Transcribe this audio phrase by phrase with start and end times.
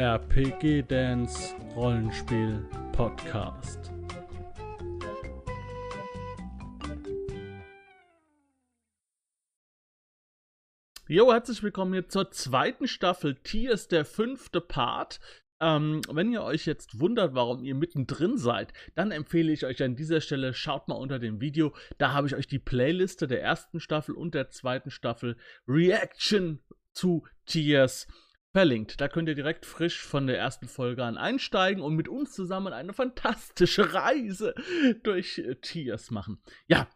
[0.00, 3.92] RPG Dance Rollenspiel Podcast.
[11.06, 15.20] Jo, herzlich willkommen hier zur zweiten Staffel Tiers, der fünfte Part.
[15.60, 19.96] Ähm, wenn ihr euch jetzt wundert, warum ihr mittendrin seid, dann empfehle ich euch an
[19.96, 21.74] dieser Stelle, schaut mal unter dem Video.
[21.98, 25.36] Da habe ich euch die Playliste der ersten Staffel und der zweiten Staffel
[25.68, 26.62] Reaction
[26.94, 28.06] zu Tiers
[28.52, 29.00] verlinkt.
[29.00, 32.72] Da könnt ihr direkt frisch von der ersten Folge an einsteigen und mit uns zusammen
[32.72, 34.54] eine fantastische Reise
[35.02, 36.42] durch äh, Tiers machen.
[36.66, 36.88] Ja,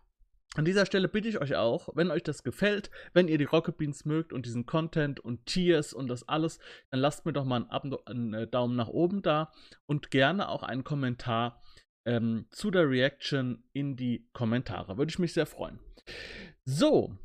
[0.56, 3.76] an dieser Stelle bitte ich euch auch, wenn euch das gefällt, wenn ihr die Rocket
[3.76, 7.66] Beans mögt und diesen Content und Tiers und das alles, dann lasst mir doch mal
[8.06, 9.52] einen, äh, Daumen nach oben da
[9.86, 11.60] und gerne auch einen Kommentar
[12.06, 14.96] ähm, zu der Reaction in die Kommentare.
[14.96, 15.80] Würde ich mich sehr freuen.
[16.64, 17.18] So,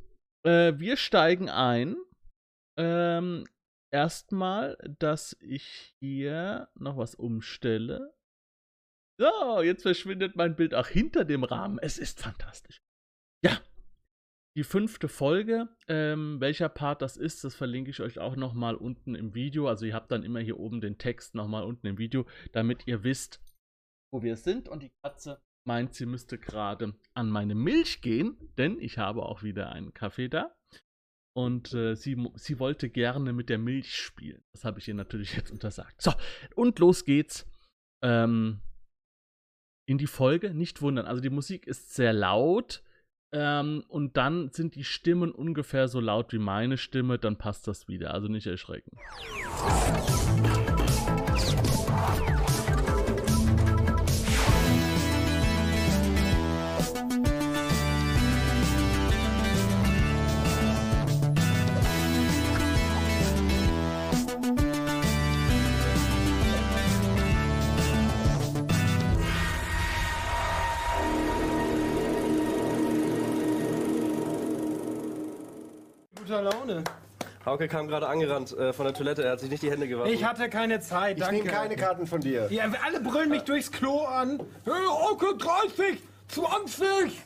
[0.44, 1.98] äh, wir steigen ein.
[2.78, 3.46] Ähm,
[3.92, 8.14] erstmal, dass ich hier noch was umstelle.
[9.20, 11.78] So, jetzt verschwindet mein Bild auch hinter dem Rahmen.
[11.80, 12.82] Es ist fantastisch.
[13.44, 13.60] Ja,
[14.56, 15.70] die fünfte Folge.
[15.88, 19.68] Ähm, welcher Part das ist, das verlinke ich euch auch nochmal unten im Video.
[19.68, 23.04] Also ihr habt dann immer hier oben den Text nochmal unten im Video, damit ihr
[23.04, 23.42] wisst,
[24.12, 24.70] wo wir sind.
[24.70, 29.44] Und die Katze meint, sie müsste gerade an meine Milch gehen, denn ich habe auch
[29.44, 30.56] wieder einen Kaffee da.
[31.36, 34.42] Und äh, sie, sie wollte gerne mit der Milch spielen.
[34.54, 36.02] Das habe ich ihr natürlich jetzt untersagt.
[36.02, 36.12] So,
[36.56, 37.46] und los geht's.
[38.04, 38.62] Ähm,
[39.90, 40.54] in die Folge.
[40.54, 41.06] Nicht wundern.
[41.06, 42.84] Also die Musik ist sehr laut.
[43.32, 47.88] Ähm, und dann sind die Stimmen ungefähr so laut wie meine Stimme, dann passt das
[47.88, 48.14] wieder.
[48.14, 48.98] Also nicht erschrecken.
[76.70, 76.84] Laune.
[77.46, 80.14] Hauke kam gerade angerannt äh, von der Toilette, er hat sich nicht die Hände gewaschen.
[80.14, 81.38] Ich hatte keine Zeit, Ich danke.
[81.38, 82.48] nehme keine Karten von dir.
[82.52, 84.40] Ja, alle brüllen mich durchs Klo an.
[84.66, 84.74] Hey,
[85.10, 87.22] Onkel 30, 20.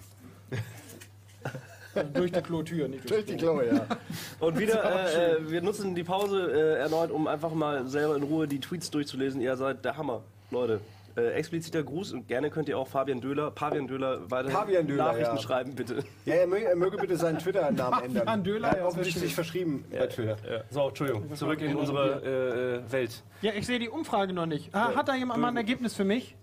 [2.14, 3.86] Durch die Klotür, nicht Durch die Klaue, ja.
[4.40, 4.84] Und wieder,
[5.14, 8.60] äh, äh, wir nutzen die Pause äh, erneut, um einfach mal selber in Ruhe die
[8.60, 9.42] Tweets durchzulesen.
[9.42, 10.80] Ihr seid der Hammer, Leute.
[11.16, 15.36] Äh, expliziter Gruß und gerne könnt ihr auch Fabian Döhler, Pavian Döhler Pavian Döhler, Nachrichten
[15.36, 15.42] ja.
[15.42, 16.04] schreiben, bitte.
[16.26, 18.26] Ja, er möge, er möge bitte seinen Twitter-Namen ändern.
[18.26, 19.66] Fabian Döhler, er hat ja, offensichtlich verstehe.
[19.66, 20.38] verschrieben bei Twitter.
[20.52, 20.64] Ja.
[20.72, 23.24] So, Entschuldigung, zurück in unsere äh, Welt.
[23.42, 24.74] Ja, ich sehe die Umfrage noch nicht.
[24.74, 26.36] Ah, hat da jemand mal ein Ergebnis für mich?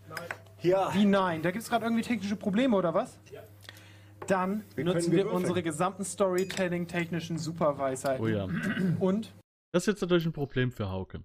[0.62, 1.42] Ja, Wie nein?
[1.42, 3.18] Da gibt es gerade irgendwie technische Probleme oder was?
[4.26, 5.36] Dann Wir nutzen wir würfeln.
[5.36, 8.24] unsere gesamten Storytelling-technischen Superweisheiten.
[8.24, 8.46] Oh ja.
[9.00, 9.32] Und?
[9.72, 11.22] Das ist jetzt natürlich ein Problem für Hauke.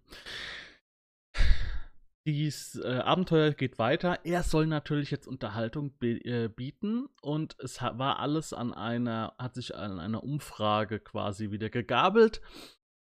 [2.28, 4.20] Dieses äh, Abenteuer geht weiter.
[4.24, 9.76] Er soll natürlich jetzt Unterhaltung äh, bieten und es war alles an einer, hat sich
[9.76, 12.42] an einer Umfrage quasi wieder gegabelt.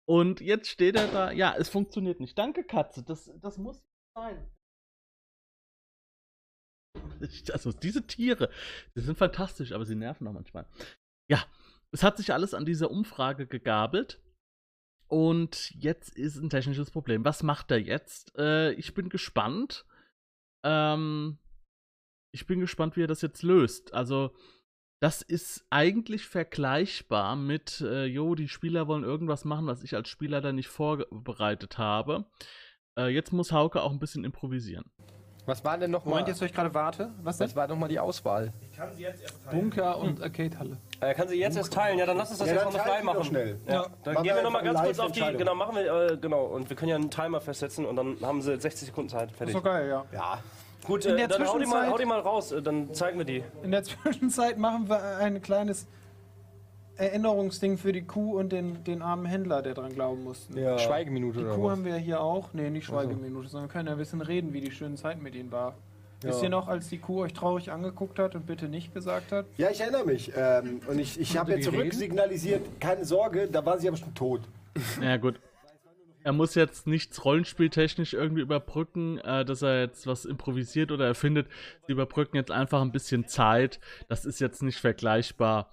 [0.06, 2.38] Und jetzt steht er da, ja, es funktioniert nicht.
[2.38, 3.82] Danke, Katze, das, das muss
[4.14, 4.52] sein.
[7.54, 8.50] Also diese Tiere,
[8.96, 10.68] die sind fantastisch, aber sie nerven auch manchmal.
[11.30, 11.46] Ja,
[11.92, 14.22] es hat sich alles an dieser Umfrage gegabelt.
[15.14, 17.24] Und jetzt ist ein technisches Problem.
[17.24, 18.36] Was macht er jetzt?
[18.36, 19.86] Äh, ich bin gespannt.
[20.64, 21.38] Ähm,
[22.32, 23.94] ich bin gespannt, wie er das jetzt löst.
[23.94, 24.36] Also,
[25.00, 30.10] das ist eigentlich vergleichbar mit, äh, jo, die Spieler wollen irgendwas machen, was ich als
[30.10, 32.26] Spieler da nicht vorbereitet habe.
[32.98, 34.92] Äh, jetzt muss Hauke auch ein bisschen improvisieren.
[35.46, 36.12] Was war denn nochmal?
[36.12, 37.10] Moment, jetzt, wo ich gerade warte.
[37.22, 37.48] Was denn?
[37.48, 38.54] Was war nochmal die Auswahl?
[39.52, 40.78] Bunker und Arcade-Halle.
[41.02, 42.00] Äh, kann sie jetzt erst teilen?
[42.00, 43.26] Ja, dann lass uns das Ja, jetzt nochmal teilen frei Sie doch machen.
[43.26, 43.60] schnell.
[43.68, 43.86] Ja.
[44.04, 45.20] Dann Machen gehen wir nochmal ganz kurz auf die.
[45.38, 46.46] Genau, machen wir, äh, genau.
[46.46, 49.32] Und wir können ja einen Timer festsetzen und dann haben sie 60 Sekunden Zeit.
[49.32, 49.54] Fertig.
[49.54, 50.06] So geil, ja.
[50.14, 50.40] ja.
[50.86, 52.94] Gut, In äh, der dann hau die, mal, Zwischenzeit- hau die mal raus, äh, dann
[52.94, 53.44] zeigen wir die.
[53.64, 55.88] In der Zwischenzeit machen wir ein kleines
[56.98, 60.60] Erinnerungsding für die Kuh und den, den armen Händler, der dran glauben musste.
[60.60, 60.78] ja.
[60.78, 61.72] Schweigeminute Die oder Kuh was?
[61.72, 62.54] haben wir hier auch.
[62.54, 65.36] Nee, nicht Schweigeminute, sondern wir können ja ein bisschen reden, wie die schöne Zeit mit
[65.36, 65.76] ihnen war.
[66.22, 69.46] Wisst ihr noch, als die Kuh euch traurig angeguckt hat und bitte nicht gesagt hat?
[69.58, 70.32] ja, ich erinnere mich.
[70.38, 71.70] Ähm, und ich, ich habe ja reden?
[71.72, 74.42] zurücksignalisiert, keine Sorge, da war sie aber schon tot.
[75.02, 75.40] Ja, gut.
[76.24, 81.48] Er muss jetzt nichts rollenspieltechnisch irgendwie überbrücken, äh, dass er jetzt was improvisiert oder erfindet.
[81.86, 83.82] Sie überbrücken jetzt einfach ein bisschen Zeit.
[84.08, 85.70] Das ist jetzt nicht vergleichbar.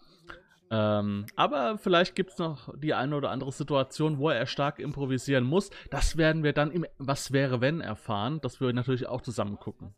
[0.70, 5.44] Ähm, aber vielleicht gibt es noch die eine oder andere Situation, wo er stark improvisieren
[5.44, 5.70] muss.
[5.90, 9.94] Das werden wir dann im Was wäre wenn erfahren, dass wir natürlich auch zusammen gucken.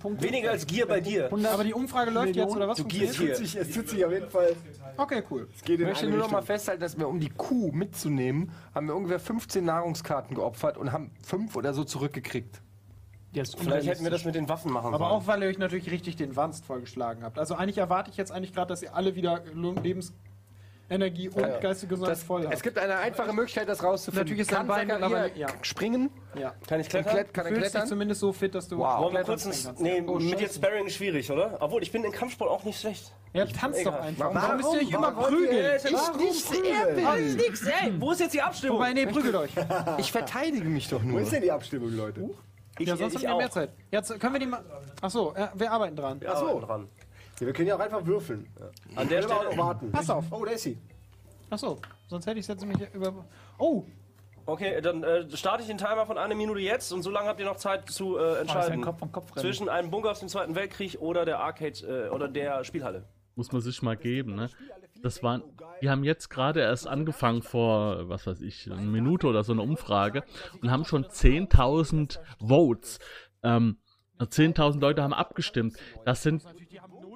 [0.00, 0.26] Punkte?
[0.26, 1.30] Weniger als Gier bei dir.
[1.30, 2.78] Aber die Umfrage läuft jetzt, oder was?
[2.78, 4.56] Tut sich, es tut sich auf jeden Fall.
[4.96, 5.46] Okay, cool.
[5.54, 8.86] Es geht Ich möchte nur noch mal festhalten, dass wir, um die Kuh mitzunehmen, haben
[8.86, 12.62] wir ungefähr 15 Nahrungskarten geopfert und haben fünf oder so zurückgekriegt.
[13.32, 15.10] Jetzt Vielleicht hätten wir das mit den Waffen machen Aber sollen.
[15.10, 17.38] auch, weil ihr euch natürlich richtig den Wanst vorgeschlagen habt.
[17.38, 19.42] Also eigentlich erwarte ich jetzt eigentlich gerade, dass ihr alle wieder
[20.88, 22.62] Lebensenergie und geistige Gesundheit voll es habt.
[22.62, 24.24] gibt eine einfache Möglichkeit, das rauszufinden.
[24.24, 25.46] Natürlich ist dein Bein mittlerweile- ja.
[25.60, 26.08] springen?
[26.38, 26.54] Ja.
[26.66, 27.12] Kann ich klettern?
[27.12, 27.88] klett- Kann er Fühlst dich klettern?
[27.88, 29.00] zumindest so fit, dass du Wow.
[29.00, 29.80] Wollen wir klettern kurz kannst.
[29.80, 31.58] nee, Oh, mit jetzt Sparring ist schwierig, oder?
[31.60, 33.12] Obwohl, ich bin in Kampfsport auch nicht schlecht.
[33.34, 34.32] Ja, tanzt doch einfach.
[34.32, 34.36] Warum?
[34.36, 35.34] Warum müsst ihr euch immer Warum?
[35.34, 35.76] prügeln?
[35.76, 37.36] Ich nicht, prügeln?
[37.36, 37.92] nix, ey.
[38.00, 38.78] Wo ist jetzt die Abstimmung?
[38.78, 39.50] Wobei, nee, prügelt euch.
[39.98, 41.20] Ich verteidige mich doch Wo nur.
[41.20, 42.30] ist denn die Abstimmung, Leute?
[42.78, 43.50] Ich, Ja, sonst ich haben wir mehr auch.
[43.50, 43.70] Zeit.
[43.90, 44.62] Jetzt können wir die mal.
[45.00, 46.20] Achso, ja, wir arbeiten dran.
[46.22, 46.60] Ja, so.
[46.60, 46.88] dran.
[47.40, 48.48] Ja, wir können ja auch einfach würfeln.
[48.96, 49.56] An der wir auch Stelle.
[49.56, 49.92] noch warten.
[49.92, 50.24] Pass auf.
[50.30, 50.78] Oh, da ist sie.
[51.50, 51.78] Achso,
[52.08, 53.24] sonst hätte ich es jetzt nämlich über.
[53.58, 53.84] Oh,
[54.46, 57.38] Okay, dann äh, starte ich den Timer von einer Minute jetzt und so lange habt
[57.38, 58.80] ihr noch Zeit zu äh, Oh, ein entscheiden.
[58.82, 59.42] Kopf an Kopf rennen.
[59.44, 63.04] zwischen einem Bunker aus dem Zweiten Weltkrieg oder der Arcade äh, oder der Spielhalle.
[63.38, 64.50] Muss man sich mal geben, ne?
[65.00, 65.44] Das waren,
[65.80, 69.62] die haben jetzt gerade erst angefangen vor, was weiß ich, eine Minute oder so eine
[69.62, 70.24] Umfrage
[70.60, 72.98] und haben schon 10.000 Votes.
[73.44, 73.76] Ähm,
[74.18, 75.76] 10.000 Leute haben abgestimmt.
[76.04, 76.42] Das sind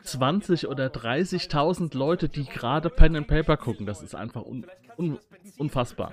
[0.04, 3.84] 20 oder 30.000 Leute, die gerade Pen and Paper gucken.
[3.84, 4.64] Das ist einfach un,
[4.96, 5.18] un,
[5.58, 6.12] unfassbar.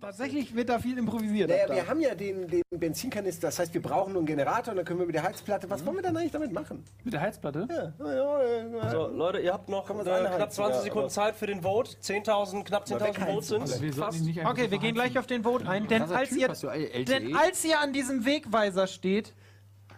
[0.00, 1.50] Tatsächlich wird da viel improvisiert.
[1.50, 4.76] Naja, wir haben ja den, den Benzinkanister, das heißt, wir brauchen nur einen Generator und
[4.76, 5.68] dann können wir mit der Heizplatte.
[5.70, 6.84] Was wollen wir dann eigentlich damit machen?
[7.04, 7.66] Mit der Heizplatte?
[7.70, 8.90] Ja.
[8.90, 11.92] So, Leute, ihr habt noch äh, knapp 20 ja, Sekunden Zeit für den Vote.
[12.02, 13.82] 10.000, knapp 10.000 Votes sind.
[13.82, 16.02] Wir sollten ihn nicht einfach Okay, so wir gehen gleich auf den Vote ein, denn
[16.02, 17.04] Krasser als, Typ, ihr, hast du LTE?
[17.04, 19.34] denn als ihr an diesem Wegweiser steht,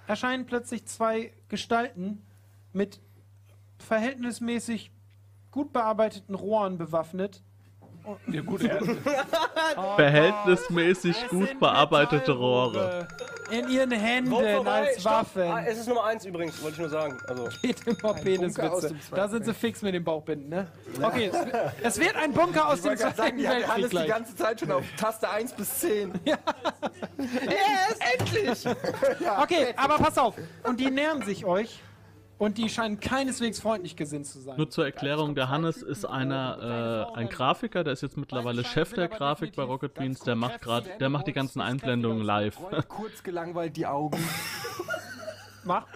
[0.06, 2.26] erscheinen plötzlich zwei Gestalten
[2.72, 3.00] mit
[3.78, 4.90] verhältnismäßig
[5.50, 7.42] gut bearbeiteten Rohren bewaffnet.
[8.26, 8.80] Ja, gut, er,
[9.96, 13.06] Verhältnismäßig Es gut bearbeitete Rohre.
[13.50, 14.32] In ihren Händen
[14.66, 15.12] als stopp.
[15.12, 15.42] Waffen.
[15.42, 17.18] Ah, es ist Nummer 1 übrigens, wollte ich nur sagen.
[17.26, 18.88] Also, Geht immer Peniswitze.
[18.88, 20.68] dem Zweiten Da sind sie fix mit dem Bauchbinden, ne?
[21.02, 23.44] Okay, es, wird- es wird ein Bunker aus dem Ich wollte gerade sagen, Zweiten die
[23.44, 26.12] Weltkrieg alles die ganze Zeit schon auf Taste 1 bis 10.
[29.42, 30.34] Okay, aber pass auf.
[30.64, 31.82] Und die nähern sich euch.
[32.40, 34.56] Und die scheinen keineswegs freundlich gesinnt zu sein.
[34.56, 38.94] Nur zur Erklärung, der Hannes ist einer, äh, ein Grafiker, der ist jetzt mittlerweile Chef
[38.94, 42.56] der Grafik bei Rocket Beans, der macht gerade, der macht die ganzen Einblendungen live.
[42.88, 44.18] Kurz gelangweilt die Augen.
[45.64, 45.86] Mach.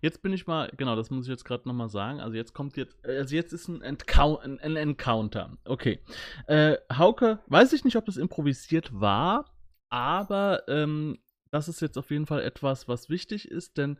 [0.00, 2.20] Jetzt bin ich mal, genau, das muss ich jetzt gerade nochmal sagen.
[2.20, 5.58] Also jetzt kommt jetzt, also jetzt ist ein, Entcou ein, ein Encounter.
[5.64, 5.98] Okay.
[6.46, 9.46] Äh, Hauke, weiß ich nicht, ob das improvisiert war,
[9.88, 11.18] aber ähm,
[11.52, 13.98] das ist jetzt auf jeden Fall etwas, was wichtig ist, denn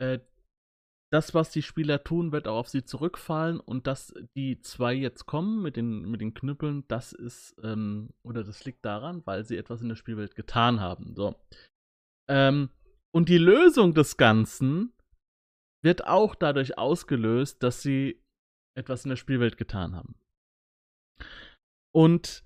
[0.00, 0.18] äh,
[1.12, 5.26] das, was die Spieler tun, wird auch auf sie zurückfallen und dass die zwei jetzt
[5.26, 9.56] kommen mit den, mit den Knüppeln, das ist, ähm, oder das liegt daran, weil sie
[9.56, 11.14] etwas in der Spielwelt getan haben.
[11.14, 11.40] So.
[12.28, 12.70] Ähm,
[13.14, 14.92] und die Lösung des Ganzen
[15.84, 18.20] wird auch dadurch ausgelöst, dass sie
[18.76, 20.16] etwas in der Spielwelt getan haben.
[21.94, 22.42] Und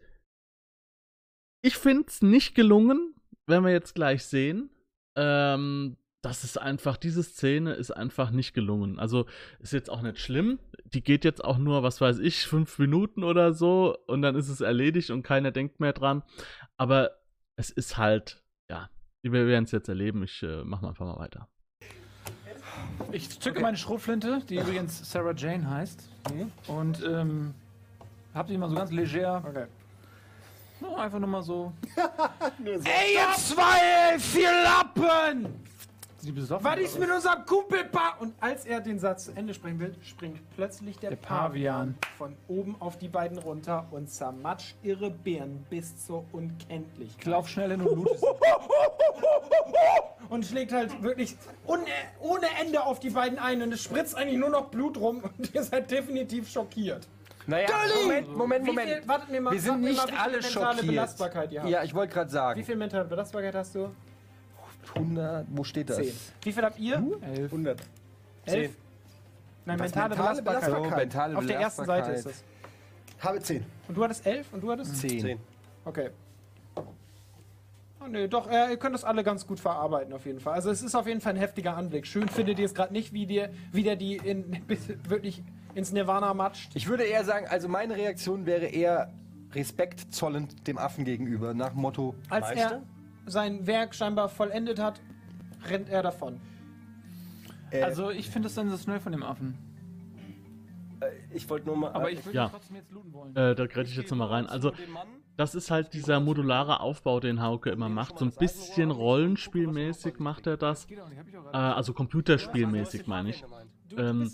[1.65, 3.18] ich finde es nicht gelungen,
[3.49, 4.71] wenn wir jetzt gleich sehen.
[5.17, 8.99] Ähm, das ist einfach, diese Szene ist einfach nicht gelungen.
[8.99, 9.27] Also
[9.61, 10.59] ist jetzt auch nicht schlimm.
[10.85, 14.49] Die geht jetzt auch nur, was weiß ich, fünf Minuten oder so und dann ist
[14.49, 16.23] es erledigt und keiner denkt mehr dran.
[16.77, 17.13] Aber
[17.57, 18.91] es ist halt, ja,
[19.23, 20.23] wir werden es jetzt erleben.
[20.25, 21.49] Ich äh, mach mal einfach mal weiter.
[23.13, 26.09] ich zücke meine Schrotflinte, die übrigens Sarah Jane heißt.
[26.67, 27.55] Und ähm,
[28.35, 29.43] hab die mal so ganz leger.
[29.47, 29.67] Okay.
[30.81, 31.73] No, einfach nur mal so.
[32.65, 35.65] Ey, ihr zwei, vier Lappen!
[36.23, 36.65] Die besoffen.
[36.65, 38.17] Was ist mit unserem Kumpel Pa?
[38.19, 41.95] Und als er den Satz zu Ende sprechen will, springt plötzlich der, Der Pavian.
[41.95, 41.99] Pavian.
[42.19, 47.21] von oben auf die beiden runter und zermatscht ihre Beeren bis zur Unkenntlichkeit.
[47.21, 48.21] Ich lauf schnell hin und es.
[50.29, 51.85] Und schlägt halt wirklich ohne,
[52.21, 55.55] ohne Ende auf die beiden ein und es spritzt eigentlich nur noch Blut rum und
[55.55, 57.09] ihr seid definitiv schockiert.
[57.49, 57.67] Naja,
[58.03, 58.91] Moment, Moment, Wie Moment.
[58.91, 60.87] viel, wartet mir mal, Wir sind nicht mal, wie viel alle mentale schockiert.
[60.87, 61.71] Belastbarkeit ihr habt.
[61.71, 62.65] Ja, ich wollte gerade Wie sagen.
[62.65, 63.89] viel mentale Belastbarkeit hast du?
[64.95, 65.97] 100, wo steht das?
[65.97, 66.13] Zehn.
[66.43, 66.95] Wie viel habt ihr?
[67.23, 67.51] Elf.
[67.53, 67.79] 100.
[68.45, 68.77] Elf?
[69.65, 70.91] Nein, Was, mentale, mentale Belastbarkeit.
[70.91, 72.45] So, mentale Auf der ersten Seite ist Belastbarkeit.
[73.19, 73.25] es.
[73.25, 73.65] Habe 10.
[73.89, 74.97] Und du hattest elf und du hattest?
[75.01, 75.21] 10.
[75.21, 75.41] Zehn.
[75.87, 76.11] Okay.
[76.77, 80.53] Oh, nee, doch, äh, ihr könnt das alle ganz gut verarbeiten auf jeden Fall.
[80.55, 82.07] Also es ist auf jeden Fall ein heftiger Anblick.
[82.07, 85.43] Schön findet ihr es gerade nicht, wie, dir, wie der die in, bis, wirklich
[85.75, 86.71] ins Nirvana matscht.
[86.75, 89.13] Ich würde eher sagen, also meine Reaktion wäre eher
[89.53, 92.83] Respekt zollend dem Affen gegenüber, nach dem Motto, Als er
[93.27, 95.01] sein Werk scheinbar vollendet hat,
[95.69, 96.41] rennt er davon.
[97.71, 99.57] Äh, Also ich finde es sensationell von dem Affen.
[101.33, 101.93] Ich wollte nur mal.
[101.93, 102.49] Aber ich würde Ja.
[102.49, 103.37] trotzdem jetzt looten wollen.
[103.37, 104.47] Äh, da grätsche ich jetzt nochmal rein.
[104.47, 104.73] Also,
[105.37, 108.19] das ist halt dieser modulare Aufbau, den Hauke immer macht.
[108.19, 110.87] So ein bisschen rollenspielmäßig macht er das.
[110.91, 113.45] Äh, also computerspielmäßig meine ich.
[113.97, 114.31] Ähm,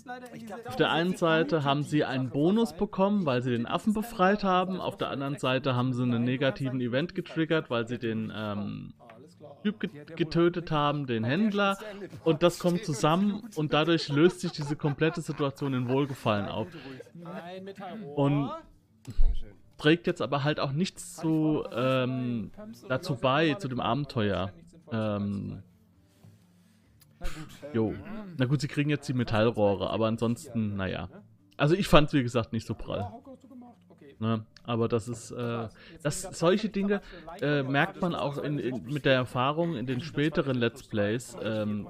[0.65, 4.81] Auf der einen Seite haben sie einen Bonus bekommen, weil sie den Affen befreit haben.
[4.81, 8.93] Auf der anderen Seite haben sie einen negativen Event getriggert, weil sie den ähm.
[9.63, 11.77] Typ get getötet haben, den Händler.
[12.23, 16.67] Und das kommt zusammen und dadurch löst sich diese komplette Situation in Wohlgefallen auf.
[18.15, 18.51] Und
[19.77, 22.51] trägt jetzt aber halt auch nichts zu, ähm,
[22.87, 24.51] dazu bei, zu dem Abenteuer.
[24.91, 25.63] Ähm,
[27.73, 27.93] jo.
[28.37, 31.09] Na gut, sie kriegen jetzt die Metallrohre, aber ansonsten, naja.
[31.57, 33.11] Also ich fand es, wie gesagt, nicht so prall.
[34.19, 34.45] Ne?
[34.63, 35.67] Aber das ist, äh,
[36.01, 37.01] das, solche Dinge
[37.41, 41.35] äh, merkt man auch in, in, mit der Erfahrung in den späteren Let's Plays.
[41.41, 41.87] Ähm,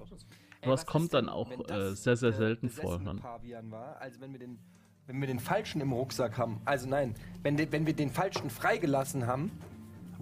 [0.63, 2.99] sowas kommt dann auch äh, sehr, sehr selten vor.
[3.05, 4.57] War, also wenn wir den,
[5.07, 8.49] wenn wir den falschen im Rucksack haben, also nein, wenn, de, wenn wir den falschen
[8.49, 9.51] freigelassen haben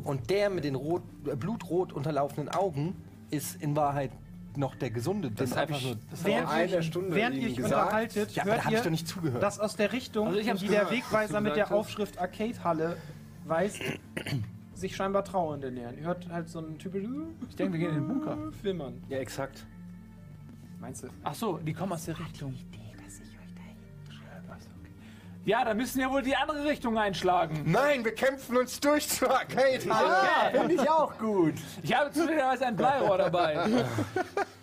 [0.03, 2.95] und der mit den rot, äh, blutrot unterlaufenden Augen
[3.31, 4.11] ist in Wahrheit
[4.57, 5.31] noch der gesunde.
[5.31, 5.79] Das, ist einfach.
[6.11, 7.73] Das Während einer ihr, Stunde während ihr euch gesagt.
[7.73, 9.41] unterhaltet, Ja, hört habe ich ihr, doch nicht zugehört.
[9.43, 11.71] dass aus der Richtung, Also ich in die der gehört, Wegweiser was du mit der.
[11.71, 12.97] Aufschrift Arcade-Halle
[13.45, 13.81] weist,
[14.73, 15.97] sich scheinbar Trauernde nähern.
[15.97, 17.03] Ihr hört halt so einen typisch
[17.49, 18.37] Ich denke, wir gehen in den Bunker.
[18.61, 19.01] Flimmern.
[19.09, 19.65] Ja, exakt.
[20.79, 21.07] Meinst du?
[21.23, 22.53] Ach so, die kommen aus der Richtung.
[25.45, 27.63] Ja, da müssen ja wohl die andere Richtung einschlagen.
[27.65, 29.79] Nein, wir kämpfen uns durch zur Arcade.
[29.85, 30.49] Ja.
[30.51, 31.55] Finde ich auch gut.
[31.81, 33.65] Ich habe zufälligerweise ein Bleirohr dabei.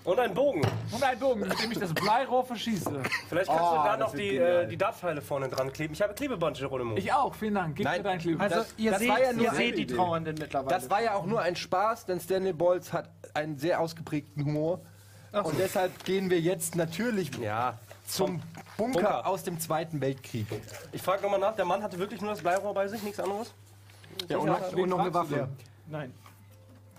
[0.05, 0.63] Und ein Bogen.
[0.91, 3.03] Und einen Bogen, mit dem ich das Bleirohr verschieße.
[3.29, 5.93] Vielleicht kannst Oh, du da noch die, äh, die Dartpfeile vorne dran kleben.
[5.93, 6.97] Ich habe Klebeband, Geronimo.
[6.97, 7.77] Ich auch, vielen Dank.
[7.77, 7.99] Gib Nein.
[7.99, 8.43] mir dein Kleber.
[8.43, 9.87] Also, Das- ihr das seht, war ja nur seht die.
[9.87, 10.75] Trauernden mittlerweile.
[10.75, 14.81] Das war ja auch nur ein Spaß, denn Stanley Bolz hat einen sehr ausgeprägten Humor.
[15.33, 17.79] Und deshalb gehen wir jetzt natürlich Ja.
[18.07, 18.43] zum
[18.77, 19.27] Bunker, Bunker.
[19.27, 20.47] aus dem Zweiten Weltkrieg.
[20.93, 23.53] Ich frage nochmal nach, der Mann hatte wirklich nur das Bleirohr bei sich, nichts anderes?
[24.29, 25.49] Ja, und, und noch eine Waffe.
[25.87, 26.13] Nein.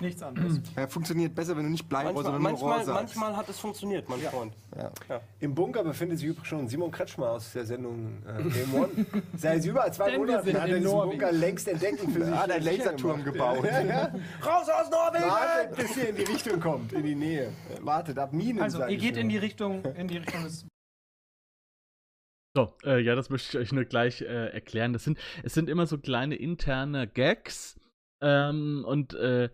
[0.02, 0.60] Nichts anderes.
[0.76, 3.16] Ja, funktioniert besser, wenn du nicht Bleirohr, Manchmal, sondern nur Rohr manchmal, sagst.
[3.16, 4.54] manchmal hat es funktioniert, mein Freund.
[5.40, 8.90] Im Bunker befindet sich übrigens schon Simon Kretschmer aus der Sendung äh, Game One.
[9.38, 11.20] Seit über zwei Denn Monaten sind hat er diesen Norwegen.
[11.20, 13.34] Bunker längst entdeckt und für sich hat einen Laserturm gemacht.
[13.62, 13.66] gebaut.
[13.66, 14.04] Ja, ja.
[14.46, 15.24] Raus aus Norwegen!
[15.26, 17.52] Wartet, bis ihr in die Richtung kommt, in die Nähe.
[17.82, 18.62] Wartet, ab Minen.
[18.62, 20.66] Also, ihr geht in die Richtung, in die Richtung des.
[22.56, 24.92] So, äh, ja, das möchte ich euch nur gleich äh, erklären.
[24.94, 27.80] Das sind, es sind immer so kleine interne Gags.
[28.22, 29.50] Ähm, und äh,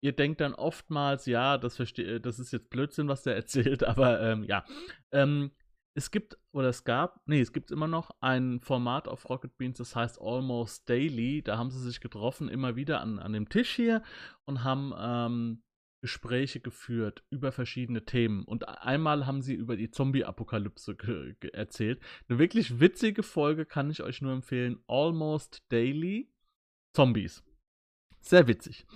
[0.00, 4.20] ihr denkt dann oftmals, ja, das, versteh, das ist jetzt Blödsinn, was der erzählt, aber
[4.20, 4.64] ähm, ja.
[5.12, 5.52] Ähm,
[5.94, 9.78] es gibt, oder es gab, nee, es gibt immer noch ein Format auf Rocket Beans,
[9.78, 11.42] das heißt Almost Daily.
[11.42, 14.02] Da haben sie sich getroffen, immer wieder an, an dem Tisch hier
[14.44, 15.62] und haben ähm,
[16.00, 18.44] Gespräche geführt über verschiedene Themen.
[18.44, 20.96] Und einmal haben sie über die Zombie-Apokalypse
[21.52, 22.00] erzählt.
[22.28, 24.82] Eine wirklich witzige Folge kann ich euch nur empfehlen.
[24.86, 26.32] Almost Daily
[26.94, 27.44] Zombies.
[28.20, 28.86] Sehr witzig.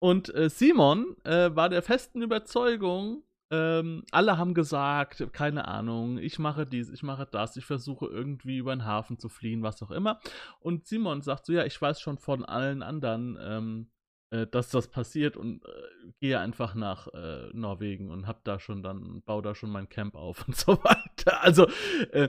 [0.00, 6.38] Und äh, Simon äh, war der festen Überzeugung, ähm, alle haben gesagt, keine Ahnung, ich
[6.38, 9.90] mache dies, ich mache das, ich versuche irgendwie über den Hafen zu fliehen, was auch
[9.90, 10.20] immer.
[10.60, 13.90] Und Simon sagt so, ja, ich weiß schon von allen anderen, ähm,
[14.30, 18.84] äh, dass das passiert und äh, gehe einfach nach äh, Norwegen und hab da schon
[18.84, 21.42] dann, baue da schon mein Camp auf und so weiter.
[21.42, 21.66] Also,
[22.12, 22.28] äh,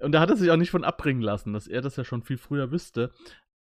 [0.00, 2.24] und da hat er sich auch nicht von abbringen lassen, dass er das ja schon
[2.24, 3.12] viel früher wüsste.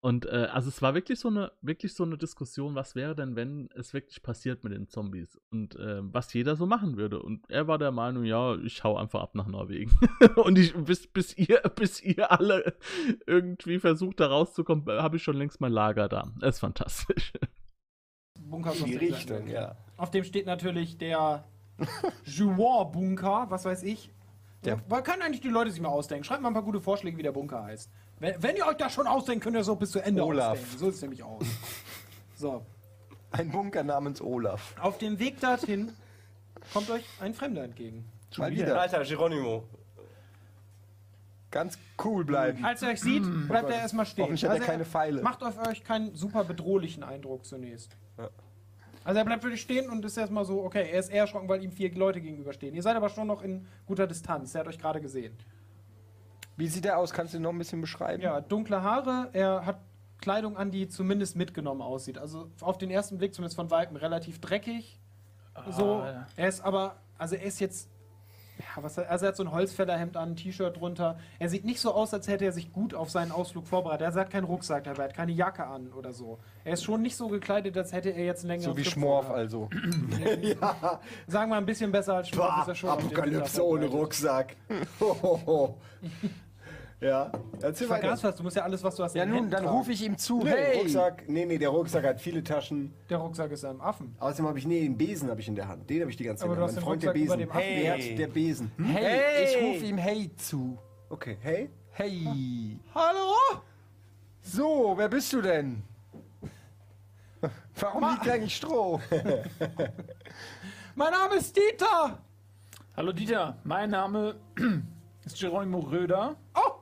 [0.04, 3.38] Und äh, also es war wirklich so eine, wirklich so eine Diskussion, was wäre denn,
[3.38, 7.22] wenn es wirklich passiert mit den Zombies und äh, was jeder so machen würde.
[7.22, 9.98] Und er war der Meinung, ja, ich hau einfach ab nach Norwegen.
[10.36, 12.76] und ich, bis, bis ihr, bis ihr alle
[13.26, 16.30] irgendwie versucht, da rauszukommen, habe ich schon längst mein Lager da.
[16.38, 17.32] Das ist fantastisch.
[18.52, 19.78] Aus die Richtung, Zweiten ja.
[19.96, 21.46] Auf dem steht natürlich der
[22.26, 24.12] Jouan-Bunker, was weiß ich.
[24.66, 25.02] Der- Ja.
[25.02, 26.24] können eigentlich die Leute sich mal ausdenken.
[26.24, 27.90] Schreibt mal ein paar gute Vorschläge, wie der Bunker heißt.
[28.20, 30.52] Wenn, wenn ihr euch das schon ausdenkt, könnt ihr so bis zu Ende Olaf.
[30.52, 30.78] ausdenken.
[30.78, 31.46] So sieht es nämlich aus.
[32.36, 32.66] So.
[33.32, 34.76] Ein Bunker namens Olaf.
[34.80, 35.92] Auf dem Weg dorthin
[36.72, 38.06] kommt euch ein Fremder entgegen.
[38.38, 38.80] Mal wieder.
[38.80, 39.64] Alter, Geronimo.
[41.52, 42.66] Ganz cool bleiben.
[42.66, 44.24] Als er euch sieht, bleibt er erstmal stehen.
[44.24, 45.22] Hoffentlich hat er Also keine Pfeile.
[45.22, 47.96] Macht auf euch keinen super bedrohlichen Eindruck zunächst.
[49.04, 51.64] Also er bleibt wirklich stehen und ist erstmal so, okay, er ist eher erschrocken, weil
[51.64, 52.74] ihm vier Leute gegenüberstehen.
[52.74, 54.56] Ihr seid aber schon noch in guter Distanz.
[54.56, 55.38] Er hat euch gerade gesehen.
[56.58, 57.12] Wie sieht er aus?
[57.12, 58.22] Kannst du ihn noch ein bisschen beschreiben?
[58.22, 59.30] Ja, dunkle Haare.
[59.34, 59.80] Er hat
[60.20, 62.18] Kleidung an, die zumindest mitgenommen aussieht.
[62.18, 65.00] Also auf den ersten Blick, zumindest von Weitem, relativ dreckig.
[65.70, 65.96] So.
[65.96, 67.90] Ah, Er ist aber, also er ist jetzt.
[68.60, 71.18] Ja, was, also er hat so ein Holzfällerhemd an, ein T-Shirt drunter.
[71.40, 74.08] Er sieht nicht so aus, als hätte er sich gut auf seinen Ausflug vorbereitet.
[74.08, 76.40] Er hat keinen Rucksack dabei, hat keine Jacke an oder so.
[76.64, 79.70] Er ist schon nicht so gekleidet, als hätte er jetzt längeren So wie Schmorf also.
[80.42, 81.00] ja.
[81.28, 82.90] Sagen wir ein bisschen besser als Schmorf ist er schon.
[82.90, 83.88] Apokalypse ohne.
[83.88, 84.56] Rucksack.
[87.04, 87.32] Ja,
[87.62, 88.02] erzähl weiter.
[88.02, 89.74] vergaß was, du musst ja alles, was du hast, Ja in den nun, Händen dann
[89.76, 90.40] rufe ich ihm zu.
[90.44, 90.78] Nee, hey!
[90.80, 92.94] Rucksack, nee, nee, der Rucksack hat viele Taschen.
[93.10, 94.16] Der Rucksack ist einem Affen.
[94.20, 95.90] Außerdem habe ich, nee, den Besen habe ich in der Hand.
[95.90, 96.46] Den habe ich die ganze Zeit.
[96.50, 96.84] Aber du der hast Hand.
[96.84, 97.50] den mein Freund der Rucksack über Besen.
[97.50, 98.00] dem Affen.
[98.08, 98.16] Hey.
[98.16, 98.72] Der Besen.
[98.78, 98.86] Hm?
[98.86, 99.44] Hey, Hey!
[99.44, 100.78] ich rufe ihm Hey zu.
[101.10, 101.70] Okay, hey.
[101.92, 102.80] Hey!
[102.96, 103.62] Hallo?
[104.42, 105.84] So, wer bist du denn?
[107.80, 109.00] Warum liegt eigentlich Stroh?
[110.96, 112.20] Mein Name ist Dieter.
[112.96, 114.36] Hallo Dieter, mein Name
[115.26, 116.36] ist Geronimo Röder.
[116.56, 116.74] Oh,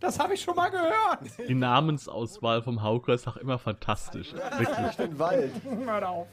[0.00, 1.18] das habe ich schon mal gehört.
[1.48, 4.32] Die Namensauswahl vom Hauker ist auch immer fantastisch.
[4.34, 4.96] Wirklich.
[4.96, 5.52] Den Wald.
[5.86, 6.26] Hör auf.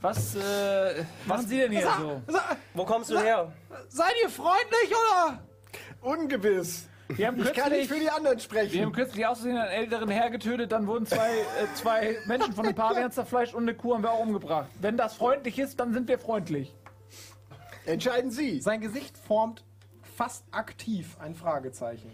[0.00, 2.22] Was äh, machen Sie denn hier so?
[2.28, 3.52] Sa- Wo kommst du her?
[3.88, 5.42] Seid ihr freundlich oder?
[6.00, 6.88] Ungewiss.
[7.08, 8.82] Wir haben Ich kann nicht kürzlich, für die anderen wir sprechen.
[8.84, 12.74] haben kürzlich auszusehen einen älteren Herr getötet, dann wurden zwei, äh, zwei Menschen von den
[12.74, 14.66] Pavians zerfleischt und eine Kuh haben wir auch umgebracht.
[14.80, 16.74] Wenn das freundlich ist, dann sind wir freundlich.
[17.86, 18.60] Entscheiden Sie.
[18.60, 19.64] Sein Gesicht formt
[20.16, 22.10] fast aktiv ein Fragezeichen.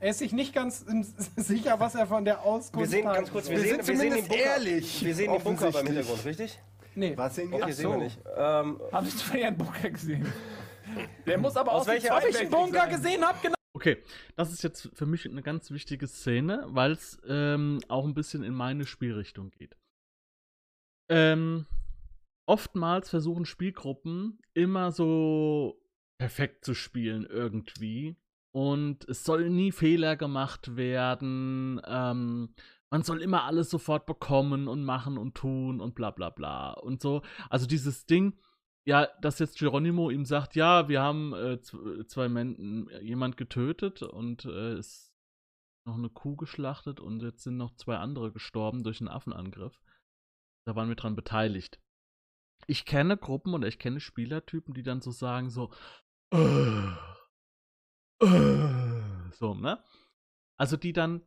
[0.00, 0.84] Er ist sich nicht ganz
[1.36, 3.96] sicher, was er von der Auskunft Wir sehen ganz kurz, wir, Wir sehen, sind wir
[3.96, 4.44] sehen den zumindest Bunker.
[4.44, 5.86] ehrlich, Wir sehen den Bunker beim.
[5.86, 6.58] Hintergrund, richtig?
[6.94, 7.16] Nee.
[7.16, 7.58] Was sehen wir?
[7.62, 8.18] Okay, sehen wir nicht.
[8.36, 10.26] Ähm, Haben Sie zufällig einen Bunker gesehen?
[11.26, 12.90] Der muss aber Aus aus, welcher- Ob ich einen Bunker sein.
[12.90, 13.54] gesehen habe, genau.
[13.74, 14.02] Okay,
[14.36, 18.42] das ist jetzt für mich eine ganz wichtige Szene, weil es ähm, auch ein bisschen
[18.42, 19.76] in meine Spielrichtung geht.
[21.08, 21.66] Ähm,
[22.52, 25.80] oftmals versuchen Spielgruppen immer so
[26.18, 28.16] perfekt zu spielen irgendwie.
[28.54, 31.80] Und es soll nie Fehler gemacht werden.
[31.86, 32.54] Ähm,
[32.90, 36.72] man soll immer alles sofort bekommen und machen und tun und bla bla bla.
[36.72, 37.22] Und so.
[37.48, 38.38] Also dieses Ding,
[38.86, 44.02] ja, dass jetzt Geronimo ihm sagt, ja, wir haben äh, z- zwei Menschen, jemand getötet
[44.02, 45.14] und äh, ist
[45.86, 49.80] noch eine Kuh geschlachtet und jetzt sind noch zwei andere gestorben durch einen Affenangriff.
[50.66, 51.80] Da waren wir dran beteiligt.
[52.66, 55.72] Ich kenne Gruppen oder ich kenne Spielertypen, die dann so sagen, so,
[56.32, 56.88] äh,
[58.22, 59.02] äh,
[59.32, 59.82] so, ne?
[60.58, 61.22] Also die dann,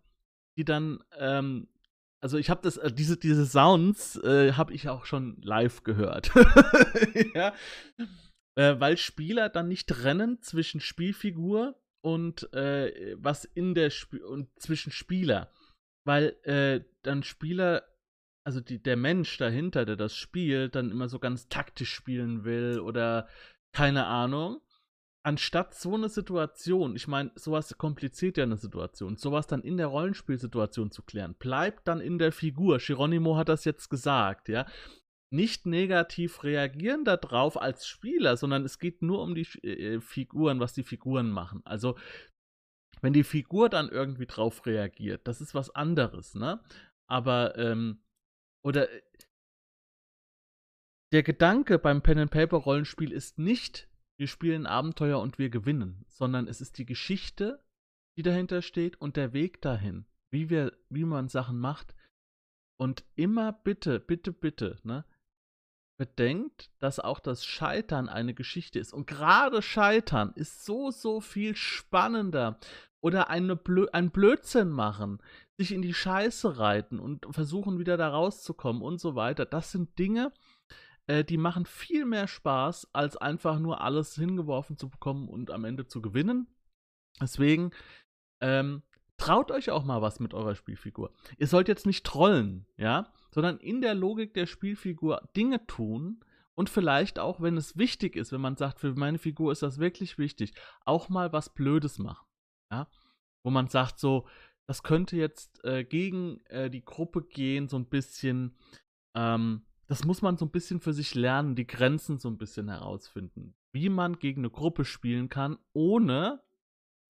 [0.57, 1.67] die dann, ähm,
[2.21, 6.31] also ich habe das, äh, diese, diese Sounds äh, habe ich auch schon live gehört.
[7.35, 7.53] ja.
[8.57, 14.49] Äh, weil Spieler dann nicht trennen zwischen Spielfigur und äh, was in der Sp und
[14.59, 15.51] zwischen Spieler.
[16.07, 17.83] Weil dann Spieler,
[18.45, 22.79] also die, der Mensch dahinter, der das spielt, dann immer so ganz taktisch spielen will
[22.79, 23.27] oder
[23.73, 24.61] keine Ahnung.
[25.23, 29.87] Anstatt so eine Situation, ich meine, sowas kompliziert ja eine Situation, sowas dann in der
[29.87, 32.77] Rollenspielsituation zu klären, bleibt dann in der Figur.
[32.77, 34.67] Geronimo hat das jetzt gesagt, ja.
[35.31, 40.73] Nicht negativ reagieren darauf als Spieler, sondern es geht nur um die äh, Figuren, was
[40.73, 41.61] die Figuren machen.
[41.65, 41.97] Also,
[43.01, 46.63] wenn die Figur dann irgendwie drauf reagiert, das ist was anderes, ne?
[47.07, 48.04] Aber, ähm,
[48.65, 49.01] oder äh,
[51.13, 56.77] der Gedanke beim Pen-and-Paper-Rollenspiel ist nicht, wir spielen Abenteuer und wir gewinnen, sondern es ist
[56.77, 57.63] die Geschichte,
[58.17, 61.95] die dahinter steht und der Weg dahin, wie wir, wie man Sachen macht.
[62.77, 65.05] Und immer bitte, bitte, bitte, ne?
[65.97, 68.91] Bedenkt, dass auch das Scheitern eine Geschichte ist.
[68.91, 72.59] Und gerade Scheitern ist so, so viel spannender.
[72.99, 75.21] Oder eine Blö ein Blödsinn machen,
[75.57, 79.45] sich in die Scheiße reiten und versuchen wieder da rauszukommen und so weiter.
[79.45, 80.33] Das sind Dinge,
[81.07, 85.65] äh, die machen viel mehr Spaß, als einfach nur alles hingeworfen zu bekommen und am
[85.65, 86.47] Ende zu gewinnen.
[87.21, 87.71] Deswegen
[88.41, 88.83] ähm,
[89.17, 91.13] traut euch auch mal was mit eurer Spielfigur.
[91.37, 96.23] Ihr sollt jetzt nicht trollen, ja, sondern in der Logik der Spielfigur Dinge tun
[96.55, 99.79] und vielleicht auch, wenn es wichtig ist, wenn man sagt, für meine Figur ist das
[99.79, 100.53] wirklich wichtig,
[100.85, 102.27] auch mal was Blödes machen,
[102.71, 102.89] ja,
[103.43, 104.27] wo man sagt so,
[104.67, 108.57] das könnte jetzt äh, gegen äh, die Gruppe gehen, so ein bisschen.
[109.15, 112.69] Ähm, das muss man so ein bisschen für sich lernen, die Grenzen so ein bisschen
[112.69, 113.55] herausfinden.
[113.71, 116.41] Wie man gegen eine Gruppe spielen kann, ohne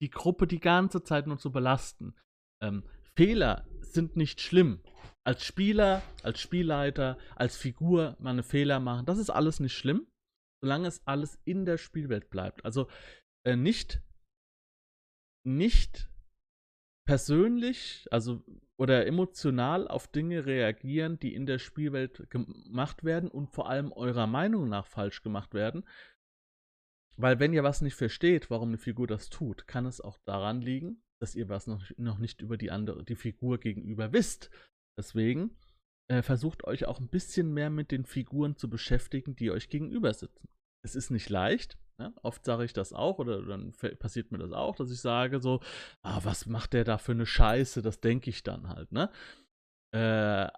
[0.01, 2.15] die Gruppe die ganze Zeit nur zu belasten.
[2.61, 2.83] Ähm,
[3.15, 4.81] Fehler sind nicht schlimm.
[5.23, 10.05] Als Spieler, als Spielleiter, als Figur meine Fehler machen, das ist alles nicht schlimm,
[10.61, 12.65] solange es alles in der Spielwelt bleibt.
[12.65, 12.89] Also
[13.45, 14.01] äh, nicht,
[15.45, 16.09] nicht
[17.05, 18.43] persönlich, also
[18.77, 24.27] oder emotional auf Dinge reagieren, die in der Spielwelt gemacht werden und vor allem eurer
[24.27, 25.85] Meinung nach falsch gemacht werden.
[27.17, 30.61] Weil wenn ihr was nicht versteht, warum eine Figur das tut, kann es auch daran
[30.61, 34.49] liegen, dass ihr was noch, noch nicht über die andere, die Figur gegenüber wisst.
[34.97, 35.55] Deswegen
[36.09, 40.13] äh, versucht euch auch ein bisschen mehr mit den Figuren zu beschäftigen, die euch gegenüber
[40.13, 40.49] sitzen.
[40.83, 41.77] Es ist nicht leicht.
[41.97, 42.13] Ne?
[42.23, 45.61] Oft sage ich das auch oder dann passiert mir das auch, dass ich sage so,
[46.01, 47.81] ah, was macht der da für eine Scheiße?
[47.81, 48.91] Das denke ich dann halt.
[48.91, 49.09] Ne?
[49.93, 50.49] Äh,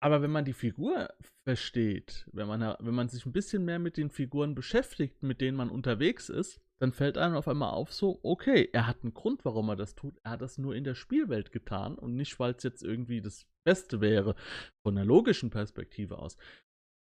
[0.00, 1.08] Aber wenn man die Figur
[1.44, 5.56] versteht, wenn man, wenn man sich ein bisschen mehr mit den Figuren beschäftigt, mit denen
[5.56, 9.44] man unterwegs ist, dann fällt einem auf einmal auf, so, okay, er hat einen Grund,
[9.44, 10.16] warum er das tut.
[10.22, 13.46] Er hat das nur in der Spielwelt getan und nicht, weil es jetzt irgendwie das
[13.64, 14.36] Beste wäre,
[14.84, 16.36] von der logischen Perspektive aus.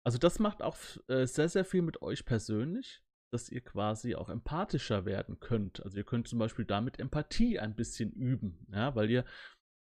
[0.08, 0.78] Also das macht auch
[1.10, 5.84] äh, sehr, sehr viel mit euch persönlich, dass ihr quasi auch empathischer werden könnt.
[5.84, 9.26] Also ihr könnt zum Beispiel damit Empathie ein bisschen üben, ja, weil ihr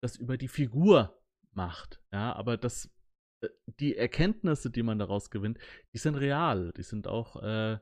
[0.02, 1.18] das über die Figur
[1.52, 2.02] macht.
[2.12, 2.90] Ja, aber das,
[3.42, 3.48] äh,
[3.80, 5.58] die Erkenntnisse, die man daraus gewinnt,
[5.94, 6.74] die sind real.
[6.76, 7.78] Die sind auch äh,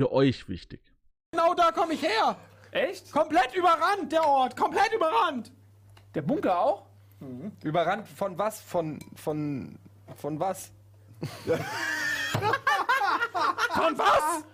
[0.00, 0.92] für euch wichtig.
[1.30, 2.40] Genau da komme ich her.
[2.72, 3.12] Echt?
[3.12, 4.56] Komplett überrannt, der Ort.
[4.56, 5.52] Komplett überrannt.
[6.16, 6.88] Der Bunker auch?
[7.62, 8.60] Überrannt von was?
[8.60, 9.78] Von, von,
[10.16, 10.72] von was?
[13.74, 14.44] Von was?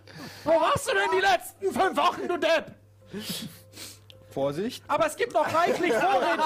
[0.45, 2.75] Wo warst du denn die letzten fünf Wochen, du Depp?
[4.31, 4.85] Vorsicht.
[4.89, 6.43] Aber es gibt noch reichlich Vorräte.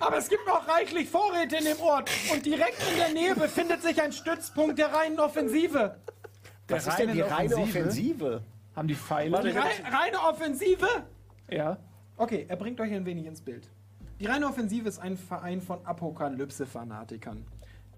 [0.00, 2.10] Aber es gibt noch reichlich Vorräte in dem Ort.
[2.32, 5.96] Und direkt in der Nähe befindet sich ein Stützpunkt der reinen Offensive.
[6.68, 7.78] Was ist denn die reine Offensive?
[7.80, 8.42] Offensive?
[8.74, 9.42] Haben die Pfeile?
[9.42, 10.88] Die rei reine Offensive?
[11.48, 11.78] ja.
[12.16, 13.68] Okay, er bringt euch ein wenig ins Bild.
[14.22, 17.44] Die reine Offensive ist ein Verein von Apokalypse-Fanatikern,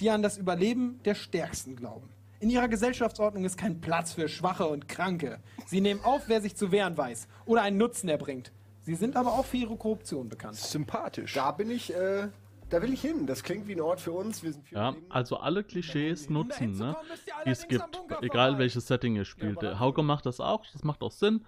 [0.01, 2.09] die an das Überleben der Stärksten glauben.
[2.41, 5.41] In ihrer Gesellschaftsordnung ist kein Platz für Schwache und Kranke.
[5.67, 8.53] Sie nehmen auf, wer sich zu wehren weiß oder einen Nutzen erbringt.
[8.81, 10.57] Sie sind aber auch für ihre Korruption bekannt.
[10.57, 11.35] Sympathisch.
[11.35, 12.29] Da bin ich, äh,
[12.71, 13.27] da will ich hin.
[13.27, 14.43] Das klingt wie ein Ort für uns.
[14.43, 16.97] Wir sind für Ja, also alle Klischees nutzen, ne?
[17.45, 17.85] Die es gibt,
[18.23, 19.61] egal welches Setting ihr spielt.
[19.61, 21.45] Der Hauke macht das auch, das macht auch Sinn.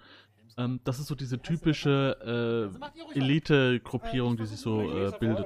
[0.57, 2.71] Ähm, das ist so diese typische
[3.13, 5.45] äh, Elite-Gruppierung, die sich so äh, bildet.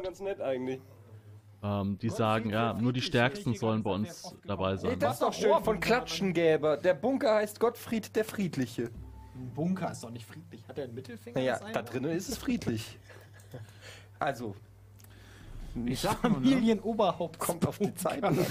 [1.63, 4.97] Ähm, die sagen, ja, nur die Stärksten sollen bei uns dabei sein.
[4.97, 6.77] das ist doch schön von Klatschengäber.
[6.77, 8.89] Der Bunker heißt Gottfried der Friedliche.
[9.35, 10.67] Ein Bunker ist doch nicht friedlich.
[10.67, 11.37] Hat er einen Mittelfinger?
[11.37, 12.97] Naja, da drinnen ist es friedlich.
[14.17, 14.55] Also,
[15.85, 16.49] Ich sag nur, ne?
[16.49, 17.39] Familienoberhaupt.
[17.39, 18.23] kommt auf die Zeit.
[18.23, 18.37] an.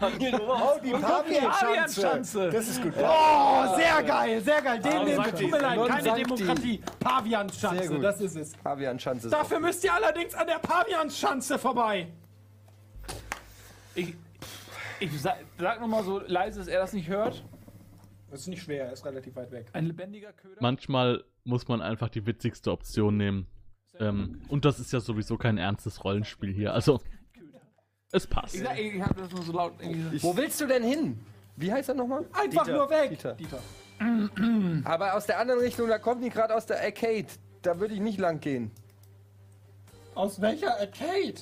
[0.00, 2.50] Oh, die Pavianschanze.
[2.50, 2.92] Das ist gut.
[2.98, 4.80] Oh, sehr geil, sehr geil.
[4.80, 5.34] Den nehmen wir.
[5.34, 6.14] Tut mir leid, keine.
[6.14, 6.82] Demokratie.
[7.00, 8.52] Pavianschanze, das ist es.
[8.56, 9.30] Pavianschanze.
[9.30, 12.08] Dafür müsst ihr allerdings an der Pavianschanze vorbei.
[13.94, 14.14] Ich,
[15.00, 17.44] ich sag, sag noch mal so leise, dass er das nicht hört.
[18.30, 19.66] Das ist nicht schwer, er ist relativ weit weg.
[19.72, 20.56] Ein lebendiger Köder.
[20.60, 23.46] Manchmal muss man einfach die witzigste Option nehmen.
[24.00, 26.72] Ähm, und das ist ja sowieso kein ernstes Rollenspiel hier.
[26.74, 27.00] Also,
[28.12, 28.54] es passt.
[28.54, 29.72] Ich, sag, ich hab das nur so laut.
[29.80, 31.18] so- Wo willst du denn hin?
[31.56, 32.24] Wie heißt er nochmal?
[32.32, 32.76] Einfach Dieter.
[32.76, 33.10] nur weg.
[33.10, 33.34] Dieter.
[33.34, 33.58] Dieter.
[34.84, 37.26] Aber aus der anderen Richtung, da kommt die gerade aus der Arcade.
[37.62, 38.70] Da würde ich nicht lang gehen.
[40.14, 41.34] Aus welcher Arcade?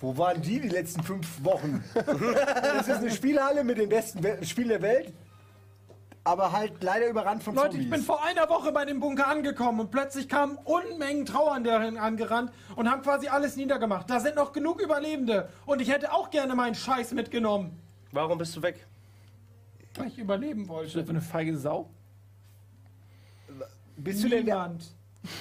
[0.00, 1.84] Wo waren die die letzten fünf Wochen?
[1.94, 5.12] das ist eine Spielhalle mit den besten We Spielen der Welt.
[6.26, 7.84] Aber halt leider überrannt von Leute, Zombies.
[7.84, 12.50] ich bin vor einer Woche bei dem Bunker angekommen und plötzlich kamen Unmengen Trauernde angerannt
[12.76, 14.08] und haben quasi alles niedergemacht.
[14.08, 17.78] Da sind noch genug Überlebende und ich hätte auch gerne meinen Scheiß mitgenommen,
[18.12, 18.86] Warum bist du weg?
[19.96, 21.04] weil ich überleben ist das wollte.
[21.04, 21.90] für eine feige Sau?
[23.96, 24.84] bist, du denn der, Niemand.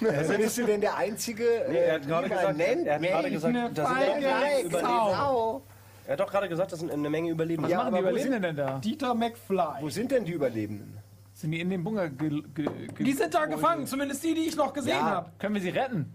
[0.07, 2.87] also bist du denn der Einzige, Nee, er hat äh, gerade gesagt, nennt?
[2.87, 5.63] er hat gerade gesagt, eine da sind
[6.05, 7.69] Er hat doch gerade gesagt, das sind eine Menge Überlebende.
[7.69, 8.79] Ja, Machen die aber wo Überlebenden denn da?
[8.79, 9.81] Dieter McFly.
[9.81, 10.97] Wo sind denn die Überlebenden?
[11.33, 14.41] Sind die in dem Bunker ge ge ge Die sind da gefangen, zumindest die, die
[14.41, 15.01] ich noch gesehen Ja.
[15.03, 15.31] habe.
[15.39, 16.13] Können wir sie retten?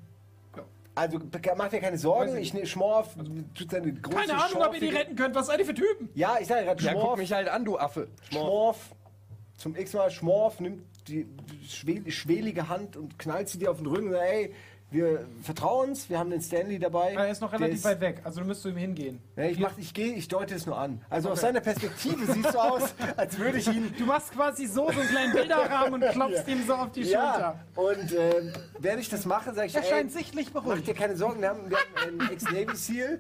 [0.95, 1.21] Also
[1.57, 3.15] mach dir keine Sorgen, ich ne, Schmorf
[3.55, 5.35] tut seine große Keine Ahnung, ob ihr die schorfige- retten könnt.
[5.37, 6.09] Was seid ihr für Typen?
[6.15, 7.19] Ja, ich sage gerade Ja, guck Schmorf.
[7.19, 8.09] mich halt an, du Affe.
[8.31, 8.95] Schmorf.
[9.57, 11.27] Zum x-mal Schmorf nimmt die
[11.69, 14.53] schwel schwelige Hand und knallt sie dir auf den Rücken und sagt, ey,
[14.91, 17.13] wir vertrauen uns, wir haben den Stanley dabei.
[17.13, 19.21] Er ist noch relativ ist- weit weg, also du müsst zu ihm hingehen.
[19.37, 21.03] Ja, ich, mach, ich gehe, ich deute es nur an.
[21.11, 23.93] Also aus seiner Perspektive siehst du aus, als würde ich ihn.
[23.99, 27.55] Du machst quasi so so einen kleinen Bilderrahmen und klopfst ihm so auf die Ja,
[27.77, 27.99] Schulter.
[27.99, 30.87] und ähm, während ich das mache, sage ich, Er ey, scheint sichtlich mach beruhigt.
[30.87, 33.19] dir keine Sorgen, wir haben, wir haben einen Ex-Navy Seal, äh,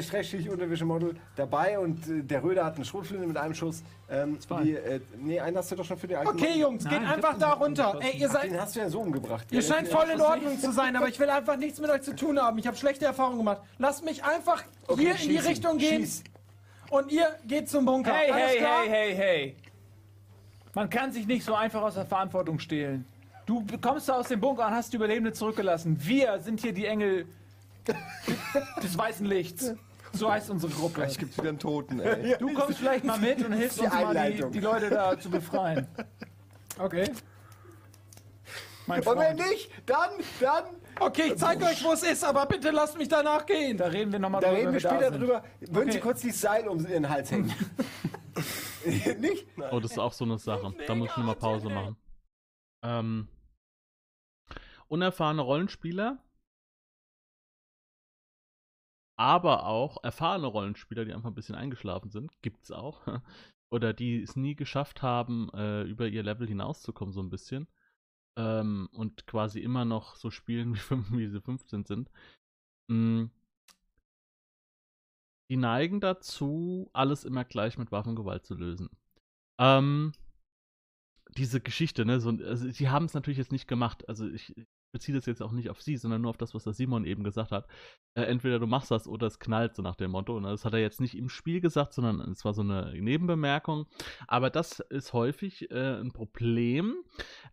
[0.00, 3.82] Schrägstrich Unterwäschemodel dabei und äh, der Röder hat eine Schrotflinte mit einem Schuss.
[4.08, 6.92] Ähm, die, äh, nee, einen hast du doch schon für die alten Okay, Jungs, geht
[6.92, 7.98] Nein, einfach ich da runter.
[8.00, 8.44] Ey, ihr seid.
[8.44, 9.46] Den hast du ja so umgebracht.
[9.50, 12.02] Ihr Ja, scheint voll in Ordnung zu sein, aber ich will einfach nichts mit euch
[12.02, 12.56] zu tun haben.
[12.58, 13.62] Ich habe schlechte Erfahrungen gemacht.
[13.78, 16.24] Lasst mich einfach Okay, hier in die schießen, Richtung gehen schieß.
[16.90, 18.12] und ihr geht zum Bunker.
[18.12, 18.80] Hey, Alles hey, klar?
[18.84, 19.56] hey, hey, hey.
[20.74, 23.04] Man kann sich nicht so einfach aus der Verantwortung stehlen.
[23.46, 25.96] Du kommst da aus dem Bunker und hast die Überlebende zurückgelassen.
[26.00, 27.26] Wir sind hier die Engel
[28.82, 29.74] des weißen Lichts.
[30.12, 30.94] So heißt unsere Gruppe.
[30.94, 32.36] Gleich gibt's wieder einen Toten, ey.
[32.38, 35.28] Du kommst vielleicht mal mit und hilfst Die uns mal, die, die Leute da zu
[35.30, 35.88] befreien.
[36.78, 37.10] Okay.
[38.86, 39.50] Mein Und wenn Freund.
[39.50, 40.64] nicht, dann, dann,
[41.00, 43.76] Okay, ich zeig euch, wo es ist, aber bitte lasst mich danach gehen.
[43.76, 45.20] Da reden wir nochmal da drüber, reden wir wenn da später sind.
[45.20, 45.44] drüber.
[45.60, 46.00] Würden Sie Okay.
[46.00, 47.52] kurz dieses Seil um Ihren Hals hängen?
[49.20, 49.46] nicht?
[49.72, 50.72] Oh, das ist auch so eine Sache.
[50.86, 51.96] Da muss ich nochmal Pause machen.
[52.84, 53.28] Ähm,
[54.88, 56.18] unerfahrene Rollenspieler
[59.16, 63.00] aber auch erfahrene Rollenspieler, die einfach ein bisschen eingeschlafen sind, gibt's auch.
[63.70, 67.66] Oder die es nie geschafft haben, äh, über ihr Level hinauszukommen, so ein bisschen.
[68.36, 72.10] Ähm, und quasi immer noch so spielen, wie, fünf, wie sie 15 sind.
[72.88, 73.30] Mhm.
[75.50, 78.88] Die neigen dazu, alles immer gleich mit Waffengewalt zu lösen.
[79.60, 80.12] Ähm,
[81.36, 84.08] diese Geschichte, ne, so, also sie haben es natürlich jetzt nicht gemacht.
[84.08, 84.54] Also ich,
[84.94, 87.24] beziehe das jetzt auch nicht auf sie, sondern nur auf das, was der Simon eben
[87.24, 87.66] gesagt hat.
[88.14, 90.36] Äh, entweder du machst das oder es knallt, so nach dem Motto.
[90.36, 93.86] Und das hat er jetzt nicht im Spiel gesagt, sondern es war so eine Nebenbemerkung.
[94.28, 96.94] Aber das ist häufig äh, ein Problem.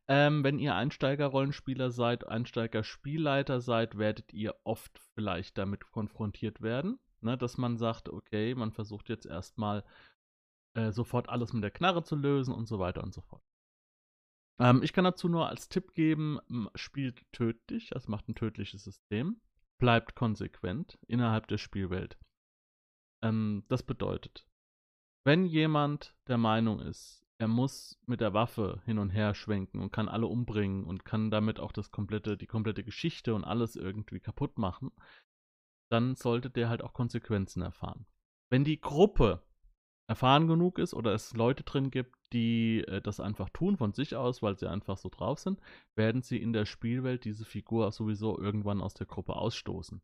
[0.08, 7.00] Ähm, wenn ihr Einsteiger-Rollenspieler seid, Einsteiger-Spielleiter seid, werdet ihr oft vielleicht damit konfrontiert werden.
[7.24, 9.84] Ne, dass man sagt, okay, man versucht jetzt erstmal
[10.76, 13.44] äh, sofort alles mit der Knarre zu lösen und so weiter und so fort.
[14.60, 16.40] Ähm, ich kann dazu nur als Tipp geben,
[16.76, 19.42] spielt tödlich, also macht ein tödliches System,
[19.80, 22.18] bleibt konsequent innerhalb der Spielwelt.
[23.24, 24.48] Ähm, das bedeutet,
[25.26, 29.92] wenn jemand der Meinung ist, er muss mit der Waffe hin und her schwenken und
[29.92, 34.20] kann alle umbringen und kann damit auch das komplette, die komplette Geschichte und alles irgendwie
[34.20, 34.92] kaputt machen,
[35.92, 38.06] dann sollte der halt auch Konsequenzen erfahren.
[38.52, 39.42] Wenn die Gruppe
[40.08, 44.16] erfahren genug ist oder es Leute drin gibt, die äh, das einfach tun von sich
[44.16, 45.60] aus, weil sie einfach so drauf sind,
[45.96, 50.02] werden sie in der Spielwelt diese Figur sowieso irgendwann aus der Gruppe ausstoßen.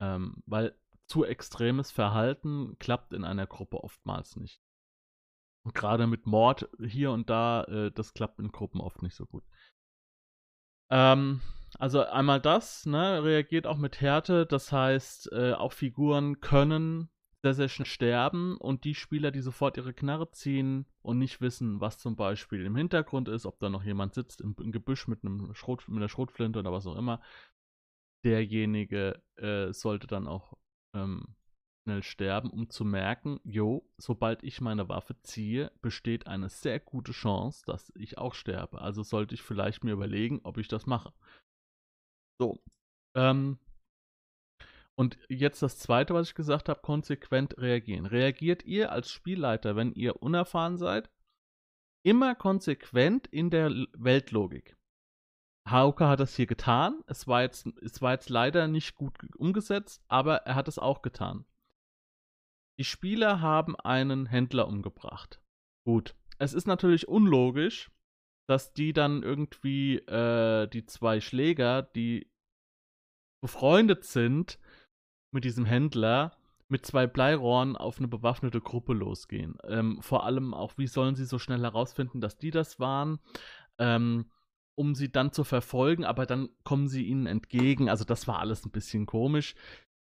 [0.00, 0.74] Ähm, weil
[1.06, 4.62] zu extremes Verhalten klappt in einer Gruppe oftmals nicht.
[5.64, 9.26] Und gerade mit Mord hier und da, äh, das klappt in Gruppen oft nicht so
[9.26, 9.44] gut.
[10.90, 11.40] Ähm,
[11.78, 17.10] also einmal das, ne, reagiert auch mit Härte, das heißt, äh, auch Figuren können
[17.42, 21.80] sehr, sehr schnell sterben und die Spieler, die sofort ihre Knarre ziehen und nicht wissen,
[21.80, 25.24] was zum Beispiel im Hintergrund ist, ob da noch jemand sitzt im, im Gebüsch mit,
[25.24, 27.22] einem Schrot, mit einer Schrotflinte oder was auch immer,
[28.24, 30.58] derjenige äh, sollte dann auch
[30.94, 31.34] ähm,
[31.84, 37.12] schnell sterben, um zu merken, jo, sobald ich meine Waffe ziehe, besteht eine sehr gute
[37.12, 38.82] Chance, dass ich auch sterbe.
[38.82, 41.12] Also sollte ich vielleicht mir überlegen, ob ich das mache.
[42.38, 42.62] So.
[43.14, 43.58] Ähm,
[44.96, 48.06] und jetzt das Zweite, was ich gesagt habe, konsequent reagieren.
[48.06, 51.10] Reagiert ihr als Spielleiter, wenn ihr unerfahren seid,
[52.02, 54.76] immer konsequent in der Weltlogik.
[55.68, 57.02] Hauke hat das hier getan.
[57.06, 61.02] Es war, jetzt, es war jetzt leider nicht gut umgesetzt, aber er hat es auch
[61.02, 61.44] getan.
[62.78, 65.40] Die Spieler haben einen Händler umgebracht.
[65.84, 66.14] Gut.
[66.38, 67.90] Es ist natürlich unlogisch,
[68.48, 72.30] dass die dann irgendwie äh, die zwei Schläger, die
[73.42, 74.58] befreundet sind,
[75.32, 76.36] mit diesem Händler
[76.68, 79.58] mit zwei Bleirohren auf eine bewaffnete Gruppe losgehen.
[79.64, 83.18] Ähm, vor allem auch, wie sollen sie so schnell herausfinden, dass die das waren,
[83.78, 84.30] ähm,
[84.76, 87.90] um sie dann zu verfolgen, aber dann kommen sie ihnen entgegen.
[87.90, 89.56] Also das war alles ein bisschen komisch.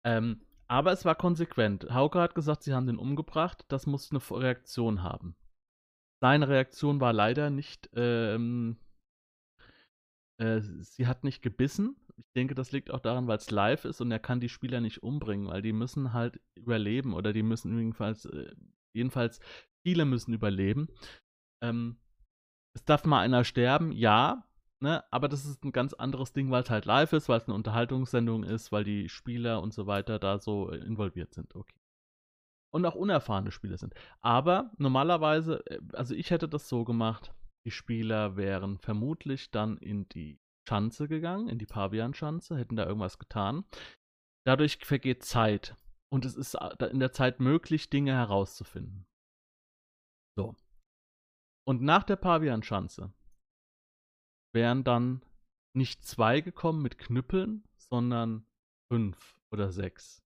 [0.04, 1.88] Ähm, aber es war konsequent.
[1.94, 3.66] Hauke hat gesagt, sie haben den umgebracht.
[3.70, 5.36] Das muss eine Reaktion haben.
[6.20, 8.78] Seine Reaktion war leider nicht, ähm,
[10.40, 14.02] äh, sie hat nicht gebissen, ich denke, das liegt auch daran, weil es live ist
[14.02, 17.78] und er kann die Spieler nicht umbringen, weil die müssen halt überleben oder die müssen
[17.78, 18.54] jedenfalls, äh,
[18.94, 19.40] jedenfalls
[19.86, 20.88] viele müssen überleben.
[21.64, 21.98] Ähm,
[22.76, 24.48] es darf mal einer sterben, ja,
[24.80, 27.48] ne, aber das ist ein ganz anderes Ding, weil es halt live ist, weil es
[27.48, 31.80] eine Unterhaltungssendung ist, weil die Spieler und so weiter da so involviert sind, okay.
[32.74, 33.94] Und auch unerfahrene Spieler sind.
[34.22, 37.34] Aber normalerweise, äh, also ich hätte das so gemacht,
[37.66, 43.20] die Spieler wären vermutlich dann in die Schanze gegangen, in die Pavian-Schanze, hätten da irgendwas
[43.20, 43.66] getan.
[44.46, 45.76] Dadurch vergeht Zeit.
[46.10, 49.06] Und es ist in der Zeit möglich, Dinge herauszufinden.
[50.38, 50.56] So.
[51.68, 53.14] Und nach der Pavian-Schanze
[54.54, 55.22] wären dann
[55.76, 58.46] nicht zwei gekommen mit Knüppeln, sondern
[58.92, 60.24] fünf oder sechs.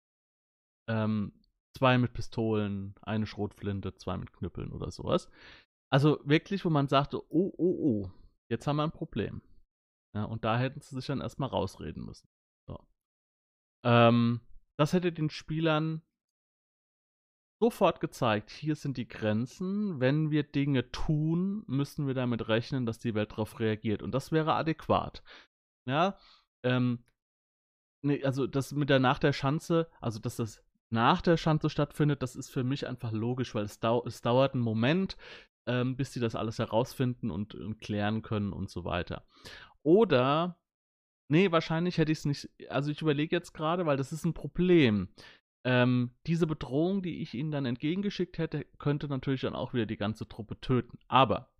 [0.87, 1.33] Ähm,
[1.77, 5.29] zwei mit Pistolen, eine Schrotflinte, zwei mit Knüppeln oder sowas.
[5.91, 8.11] Also wirklich, wo man sagte, oh, oh, oh,
[8.49, 9.41] jetzt haben wir ein Problem.
[10.13, 12.27] Ja, und da hätten sie sich dann erstmal rausreden müssen.
[12.67, 12.79] So.
[13.83, 14.41] Ähm,
[14.77, 16.01] das hätte den Spielern
[17.61, 19.99] sofort gezeigt, hier sind die Grenzen.
[19.99, 24.01] Wenn wir Dinge tun, müssen wir damit rechnen, dass die Welt darauf reagiert.
[24.01, 25.23] Und das wäre adäquat.
[25.85, 26.17] Ja,
[26.63, 27.05] ähm,
[28.03, 32.21] nee, also das mit der nach der Schanze, also dass das nach der Schanze stattfindet,
[32.21, 35.15] das ist für mich einfach logisch, weil es, dau es dauert einen Moment,
[35.67, 39.25] ähm, bis sie das alles herausfinden und, und klären können und so weiter.
[39.83, 40.59] Oder,
[41.27, 44.33] nee, wahrscheinlich hätte ich es nicht, also ich überlege jetzt gerade, weil das ist ein
[44.33, 45.09] Problem.
[45.63, 49.97] Ähm, diese Bedrohung, die ich ihnen dann entgegengeschickt hätte, könnte natürlich dann auch wieder die
[49.97, 50.97] ganze Truppe töten.
[51.07, 51.51] Aber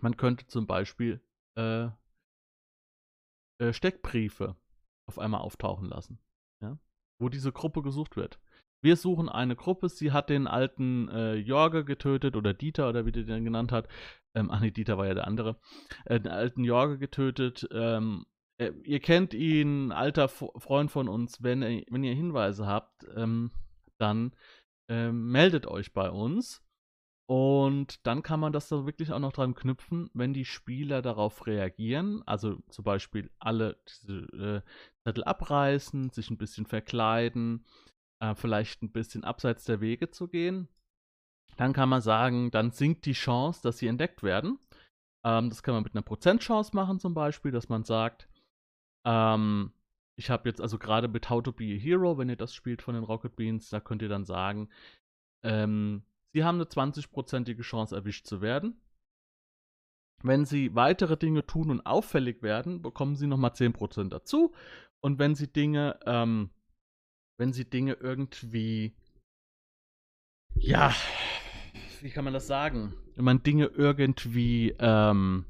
[0.00, 1.22] man könnte zum Beispiel
[1.56, 1.88] äh,
[3.58, 4.56] äh, Steckbriefe
[5.06, 6.18] auf einmal auftauchen lassen.
[6.60, 6.78] Ja?
[7.20, 8.40] wo diese Gruppe gesucht wird.
[8.82, 13.12] Wir suchen eine Gruppe, sie hat den alten äh, Jorge getötet oder Dieter oder wie
[13.12, 13.88] der den genannt hat.
[14.34, 15.58] Ähm, ach nee, Dieter war ja der andere.
[16.06, 17.68] Äh, den alten Jorge getötet.
[17.72, 18.26] Ähm,
[18.58, 21.42] äh, ihr kennt ihn, alter F Freund von uns.
[21.42, 23.50] Wenn, ihr- wenn ihr Hinweise habt, ähm,
[23.98, 24.34] dann
[24.88, 26.62] ähm, meldet euch bei uns.
[27.26, 31.46] Und dann kann man das da wirklich auch noch dran knüpfen, wenn die Spieler darauf
[31.46, 32.22] reagieren.
[32.26, 34.70] Also zum Beispiel alle diese äh,
[35.04, 37.64] Zettel abreißen, sich ein bisschen verkleiden,
[38.20, 40.68] äh, vielleicht ein bisschen abseits der Wege zu gehen.
[41.56, 44.58] Dann kann man sagen, dann sinkt die Chance, dass sie entdeckt werden.
[45.24, 48.28] Ähm, das kann man mit einer Prozentchance machen, zum Beispiel, dass man sagt,
[49.04, 49.72] ähm,
[50.16, 52.82] ich habe jetzt also gerade mit How to Be a Hero, wenn ihr das spielt
[52.82, 54.68] von den Rocket Beans, da könnt ihr dann sagen,
[55.42, 56.02] ähm,
[56.32, 58.80] sie haben eine 20-prozentige Chance erwischt zu werden.
[60.22, 64.52] Wenn sie weitere Dinge tun und auffällig werden, bekommen sie nochmal 10% dazu.
[65.00, 66.50] Und wenn sie Dinge, ähm,
[67.40, 68.94] wenn sie Dinge irgendwie,
[70.56, 70.94] ja,
[72.02, 72.94] wie kann man das sagen?
[73.16, 75.46] Wenn man Dinge irgendwie, ähm,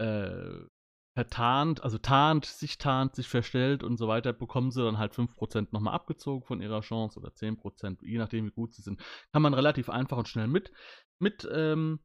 [0.00, 0.64] äh,
[1.16, 5.72] vertarnt, also tarnt, sich tarnt, sich verstellt und so weiter, bekommen sie dann halt 5%
[5.72, 9.00] nochmal abgezogen von ihrer Chance oder 10%, je nachdem wie gut sie sind.
[9.32, 10.72] Kann man relativ einfach und schnell mit,
[11.20, 11.98] mit, ähm,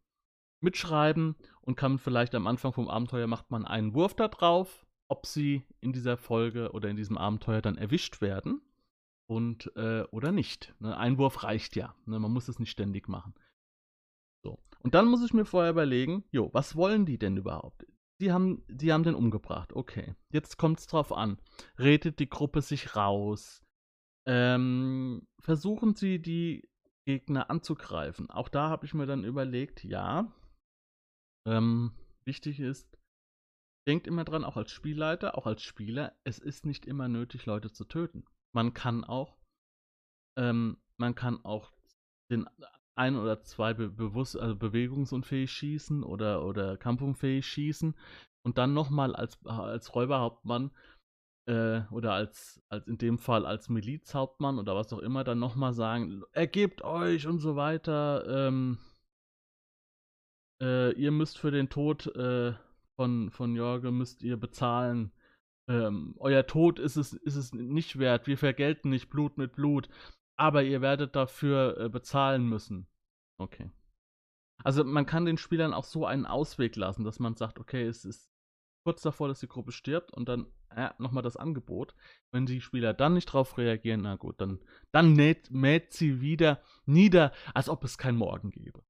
[0.61, 5.25] mitschreiben und kann vielleicht am Anfang vom Abenteuer macht man einen Wurf da drauf, ob
[5.25, 8.61] sie in dieser Folge oder in diesem Abenteuer dann erwischt werden
[9.27, 10.73] und äh, oder nicht.
[10.79, 10.95] Ne?
[10.95, 11.95] Ein Wurf reicht ja.
[12.05, 12.19] Ne?
[12.19, 13.33] Man muss es nicht ständig machen.
[14.43, 14.59] So.
[14.81, 17.85] Und dann muss ich mir vorher überlegen, jo, was wollen die denn überhaupt?
[18.21, 19.73] Die haben, die haben den umgebracht.
[19.73, 20.15] Okay.
[20.31, 21.39] Jetzt kommt es drauf an.
[21.77, 23.63] Redet die Gruppe sich raus?
[24.27, 26.69] Ähm, versuchen sie die
[27.05, 28.29] Gegner anzugreifen?
[28.29, 30.31] Auch da habe ich mir dann überlegt, ja.
[31.47, 31.93] Ähm,
[32.25, 32.98] wichtig ist,
[33.89, 37.71] denkt immer dran, auch als Spielleiter, auch als Spieler, es ist nicht immer nötig, Leute
[37.71, 38.23] zu töten.
[38.53, 39.35] Man kann auch,
[40.37, 41.71] ähm, man kann auch
[42.31, 42.47] den
[42.95, 47.95] ein oder zwei be bewusst, also bewegungsunfähig schießen oder, oder kampfunfähig schießen
[48.45, 50.69] und dann nochmal als, als Räuberhauptmann
[51.47, 55.73] äh, oder als, als in dem Fall als Milizhauptmann oder was auch immer, dann nochmal
[55.73, 58.77] sagen, ergebt euch und so weiter, ähm,
[60.61, 62.53] äh, ihr müsst für den Tod äh,
[62.99, 65.13] von, von Jorge müsst ihr bezahlen.
[65.69, 68.27] Ähm, euer Tod ist es, ist es nicht wert.
[68.27, 69.87] Wir vergelten nicht Blut mit Blut.
[70.35, 72.87] Aber ihr werdet dafür äh, bezahlen müssen.
[73.37, 73.71] Okay.
[74.65, 78.03] Also man kann den Spielern auch so einen Ausweg lassen, dass man sagt, okay, es
[78.03, 78.33] ist
[78.83, 81.95] kurz davor, dass die Gruppe stirbt und dann äh, nochmal das Angebot.
[82.33, 84.59] Wenn die Spieler dann nicht drauf reagieren, na gut, dann,
[84.91, 88.83] dann mäht, mäht sie wieder nieder, als ob es kein Morgen gäbe.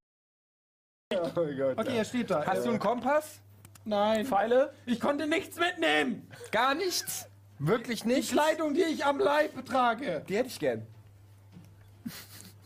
[1.14, 1.78] Oh Gott.
[1.78, 2.44] Okay, er steht da.
[2.44, 3.44] Hast du einen Kompass?
[3.86, 4.26] Nein.
[4.26, 4.74] Pfeile?
[4.86, 6.30] Ich konnte nichts mitnehmen.
[6.52, 7.28] Gar nichts?
[7.58, 8.32] Wirklich Die nicht?
[8.32, 10.24] Kleidung, die ich am Leib trage.
[10.30, 10.86] Die hätte ich gern.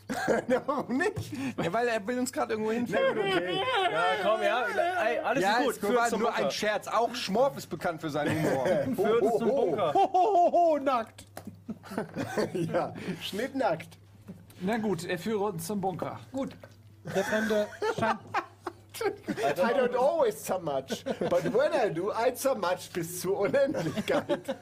[0.65, 1.31] Warum nicht?
[1.57, 3.17] Ja, weil er will uns gerade irgendwo hinführen.
[3.17, 3.55] Okay.
[3.91, 4.65] Ja, komm, ja.
[5.05, 5.95] Ey, alles Ja, ist es gut.
[5.95, 6.45] war Führ zum nur Bunker.
[6.45, 6.87] ein Scherz.
[6.87, 8.65] Auch Schmorf ist bekannt für seinen Humor.
[8.95, 9.93] Führ uns zum Bunker.
[9.93, 11.25] Hohoho, nackt.
[12.53, 13.97] Ja, schnittnackt.
[14.61, 16.19] Na gut, er führe uns zum Bunker.
[16.31, 16.51] Gut.
[17.15, 17.67] Der Fremde
[17.99, 18.19] scheint.
[19.27, 24.55] I don't always so much, but when I do, I so much bis zur Unendlichkeit.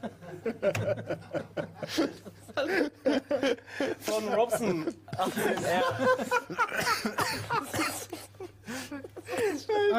[4.00, 4.94] Von Robson.
[5.18, 5.84] 18R.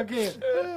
[0.01, 0.33] Okay.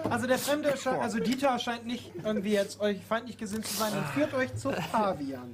[0.10, 3.94] Also der Fremde scheint, also Dieter scheint nicht irgendwie jetzt euch feindlich gesinnt zu sein
[3.94, 5.54] und führt euch zur Pavian.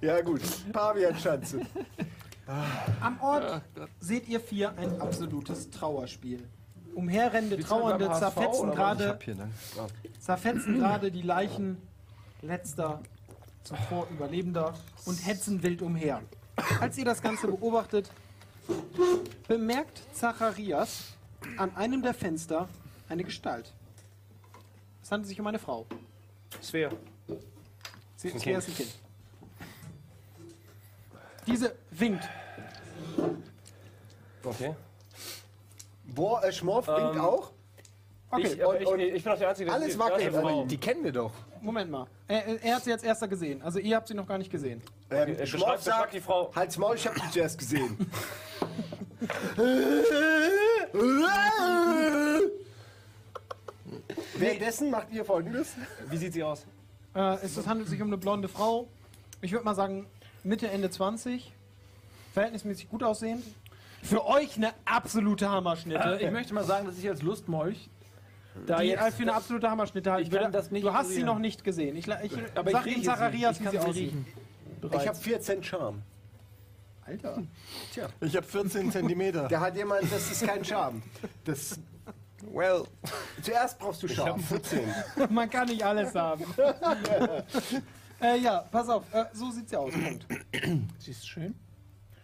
[0.00, 1.60] Ja gut, Pavianschanze.
[2.46, 3.62] Am Ort
[3.98, 6.48] seht ihr vier ein absolutes Trauerspiel.
[6.94, 9.18] Umherrennende Trauernde zerfetzen gerade
[10.18, 11.76] zerfetzen gerade die Leichen
[12.42, 13.02] letzter
[13.64, 16.22] zuvor Überlebender und hetzen wild umher.
[16.80, 18.10] Als ihr das Ganze beobachtet,
[19.48, 21.12] bemerkt Zacharias
[21.56, 22.68] an einem der Fenster
[23.08, 23.72] eine Gestalt.
[25.02, 25.86] Es handelt sich um eine Frau.
[26.62, 26.90] Svea.
[28.16, 29.05] Sie ist ein Kind.
[31.46, 32.24] Diese winkt.
[34.44, 34.74] Okay.
[36.04, 37.50] Boah, äh, Schmorf winkt Ähm, auch.
[38.30, 40.30] Okay, Ich, aber und- ich, und ich bin doch der Einzige, der alles wackelt, die
[40.30, 40.58] Frau.
[40.60, 41.32] aber Die kennen wir doch.
[41.60, 42.06] Moment mal.
[42.28, 43.62] Er, er hat sie als erster gesehen.
[43.62, 44.82] Also ihr habt sie noch gar nicht gesehen.
[45.10, 46.52] Ähm, beschreib- Schmorf beschreib sagt, die Frau.
[46.54, 47.96] halt's Maul, ich hab die zuerst gesehen.
[54.36, 55.74] Währenddessen macht ihr folgendes.
[56.08, 56.64] Wie sieht sie aus?
[57.14, 58.88] Äh, es, es handelt sich um eine blonde Frau.
[59.40, 60.06] Ich würde mal sagen,
[60.46, 61.52] Mitte, Ende 20.
[62.32, 63.44] Verhältnismäßig gut aussehend.
[64.02, 66.18] Für euch eine absolute Hammerschnitte.
[66.22, 67.88] Ich möchte mal sagen, dass ich als Lustmolch
[68.66, 70.32] Da die jetzt- für eine absolute Hammerschnitte halten.
[70.32, 71.96] Ich kann das nicht du hast sie noch nicht gesehen.
[71.96, 73.62] Ich, ich, Aber sag ich Zacharias, sie.
[73.64, 73.96] wie Ich sie aussieht.
[73.96, 74.26] riechen.
[74.92, 76.02] Ich habe 14 Charme.
[77.04, 77.42] Alter.
[78.20, 79.48] Ich habe 14 Zentimeter.
[79.48, 81.02] Da hat jemand, das ist kein Charme.
[81.44, 81.78] Das,
[82.52, 82.84] Well.
[83.42, 84.40] zuerst brauchst du Charme.
[84.40, 84.80] 14.
[85.30, 86.44] Man kann nicht alles haben.
[88.22, 89.02] äh, ja, pass auf.
[89.12, 89.92] Äh, so sieht's ja aus.
[89.92, 90.26] Punkt.
[90.98, 91.54] Sie ist schön.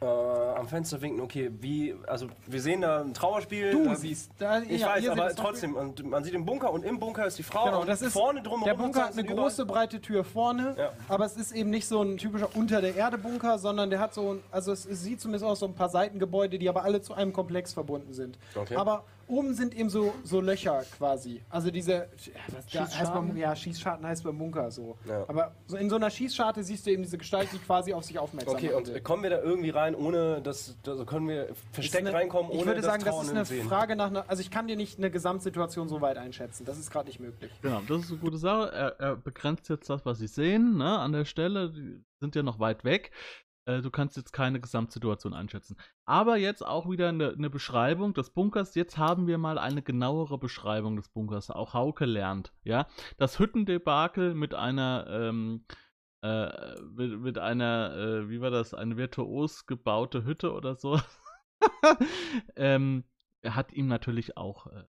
[0.01, 3.71] Äh, am Fenster winken, okay, wie, also wir sehen da ein Trauerspiel.
[3.71, 4.33] Du da, siehst.
[4.37, 7.39] Da, Ich ja, weiß, aber trotzdem, und man sieht den Bunker und im Bunker ist
[7.39, 7.67] die Frau.
[7.67, 8.65] Genau, und das ist vorne drumherum.
[8.65, 10.91] der Bunker hat eine sind überall- große breite Tür vorne, Ja.
[11.09, 14.13] aber es ist eben nicht so ein typischer unter der Erde Bunker, sondern der hat
[14.13, 17.01] so ein, also es, es sieht zumindest aus so ein paar Seitengebäude, die aber alle
[17.01, 18.39] zu einem Komplex verbunden sind.
[18.57, 18.75] Okay.
[18.75, 21.43] Aber oben sind eben so, so Löcher quasi.
[21.51, 22.09] Also diese
[22.49, 23.29] was, ja, heißt Schießscharten?
[23.29, 24.97] beim, ja, Schießscharten heißt beim Bunker so.
[25.09, 25.25] Ja.
[25.29, 28.19] Aber so in so einer Schießscharte siehst du eben diese Gestalt, die quasi auf sich
[28.19, 28.97] aufmerksam Okay, und will.
[28.97, 32.61] äh, kommen wir da irgendwie rein, ohne dass, also können wir versteckt eine- reinkommen, ohne
[32.61, 33.69] ich würde sagen, das ist Trauernde eine sehen?
[33.69, 34.25] Frage nach einer.
[34.29, 36.65] Also ich kann dir nicht eine Gesamtsituation so weit einschätzen.
[36.65, 37.51] Das ist gerade nicht möglich.
[37.63, 38.71] Genau, das ist eine gute Sache.
[38.73, 41.71] Er, er begrenzt jetzt das, was sie sehen, ne, an der Stelle.
[41.71, 43.11] Die sind ja noch weit weg.
[43.67, 45.77] Äh, du kannst jetzt keine Gesamtsituation einschätzen.
[46.05, 48.75] Aber jetzt auch wieder eine, eine Beschreibung des Bunkers.
[48.75, 51.51] Jetzt haben wir mal eine genauere Beschreibung des Bunkers.
[51.51, 52.87] Auch Hauke lernt, ja.
[53.19, 55.65] Das Hüttendebakel mit einer, ähm,
[56.23, 61.01] äh, mit, mit einer, äh, wie war das, eine virtuos gebaute Hütte oder so.
[62.57, 63.05] ähm,
[63.45, 64.85] hat ihm natürlich auch äh,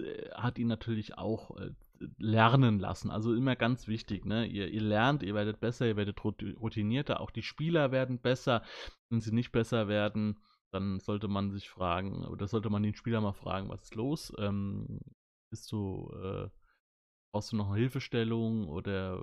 [0.00, 1.70] äh, hat ihn natürlich auch äh,
[2.18, 3.10] lernen lassen.
[3.10, 4.46] Also immer ganz wichtig, ne?
[4.46, 8.62] Ihr, ihr lernt, ihr werdet besser, ihr werdet routinierter, auch die Spieler werden besser.
[9.10, 10.40] Wenn sie nicht besser werden,
[10.72, 14.32] dann sollte man sich fragen, oder sollte man den Spieler mal fragen, was ist los?
[14.38, 15.00] Ähm,
[15.50, 16.48] bist du, äh,
[17.32, 19.22] brauchst du noch eine Hilfestellung oder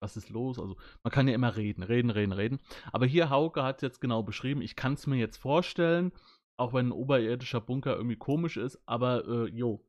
[0.00, 0.58] was ist los?
[0.58, 2.60] Also man kann ja immer reden, reden, reden, reden.
[2.92, 4.62] Aber hier Hauke hat es jetzt genau beschrieben.
[4.62, 6.12] Ich kann es mir jetzt vorstellen,
[6.58, 9.84] auch wenn ein oberirdischer Bunker irgendwie komisch ist, aber äh, jo,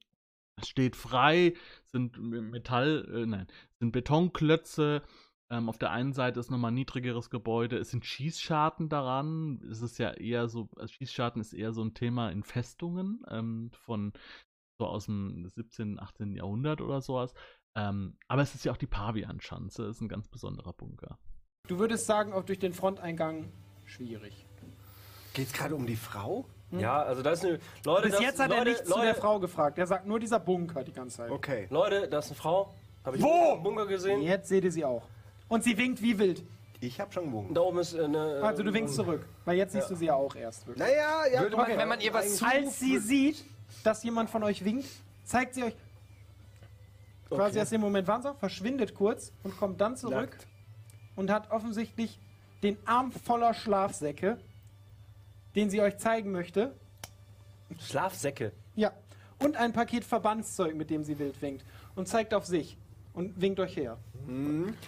[0.62, 1.54] steht frei,
[1.86, 3.48] sind Metall, äh, nein,
[3.80, 5.02] sind Betonklötze.
[5.50, 7.78] Ähm, auf der einen Seite ist nochmal ein niedrigeres Gebäude.
[7.78, 9.62] Es sind Schießscharten daran.
[9.70, 13.70] Es ist ja eher so, also Schießscharten ist eher so ein Thema in Festungen ähm,
[13.72, 14.14] von
[14.80, 16.34] so aus dem 17., 18.
[16.34, 17.34] Jahrhundert oder sowas.
[17.76, 21.20] Ähm, aber es ist ja auch die Pavianschanze, ist ein ganz besonderer Bunker.
[21.68, 23.52] Du würdest sagen, auch durch den Fronteingang
[23.86, 24.46] schwierig.
[25.34, 26.48] Geht es gerade um die Frau?
[26.80, 27.60] Ja, also da ist eine.
[27.86, 29.78] Leute, Bis das, jetzt hat Leute, er nichts Leute, zu der Frau gefragt.
[29.78, 31.32] Er sagt nur dieser Bunker die ganze Zeit.
[31.32, 31.68] Okay.
[31.70, 32.74] Leute, da ist eine Frau.
[33.04, 33.58] Habe ich Wo?
[33.58, 34.22] Bunker gesehen.
[34.22, 35.04] Jetzt seht ihr sie auch.
[35.48, 36.44] Und sie winkt wie wild.
[36.80, 37.54] Ich habe schon gewunken.
[37.54, 38.42] Da oben ist äh, eine.
[38.44, 39.26] Also du winkst zurück.
[39.46, 40.68] Weil jetzt siehst du sie ja auch erst.
[40.68, 40.86] Wirklich.
[40.86, 42.46] Naja, ja, Würde man, wenn man ihr was zu...
[42.46, 43.46] Als sie sieht,
[43.84, 44.88] dass jemand von euch winkt,
[45.24, 45.76] zeigt sie euch
[47.30, 50.48] quasi aus dem Moment Wahnsinn, verschwindet kurz und kommt dann zurück Nackt.
[51.16, 52.20] und hat offensichtlich
[52.62, 54.38] den Arm voller Schlafsäcke,
[55.56, 56.76] den sie euch zeigen möchte.
[57.80, 58.52] Schlafsäcke.
[58.76, 58.92] Ja.
[59.40, 61.66] Und ein Paket Verbandszeug, mit dem sie wild winkt.
[61.96, 62.78] Und zeigt auf sich.
[63.14, 63.98] Und winkt euch her.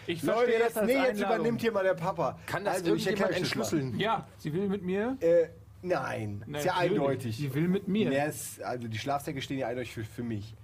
[0.07, 1.35] Ich Leute, verstehe jetzt, das als nee, jetzt Einladung.
[1.35, 2.39] übernimmt hier mal der Papa.
[2.47, 3.99] Kann das also, ich irgendjemand das entschlüsseln?
[3.99, 5.17] Ja, sie will mit mir.
[5.19, 5.49] Äh,
[5.83, 7.37] nein, ist ja eindeutig.
[7.37, 8.11] Sie will mit mir.
[8.11, 10.55] Ja, es, also die Schlafsäcke stehen ja eindeutig für, für mich.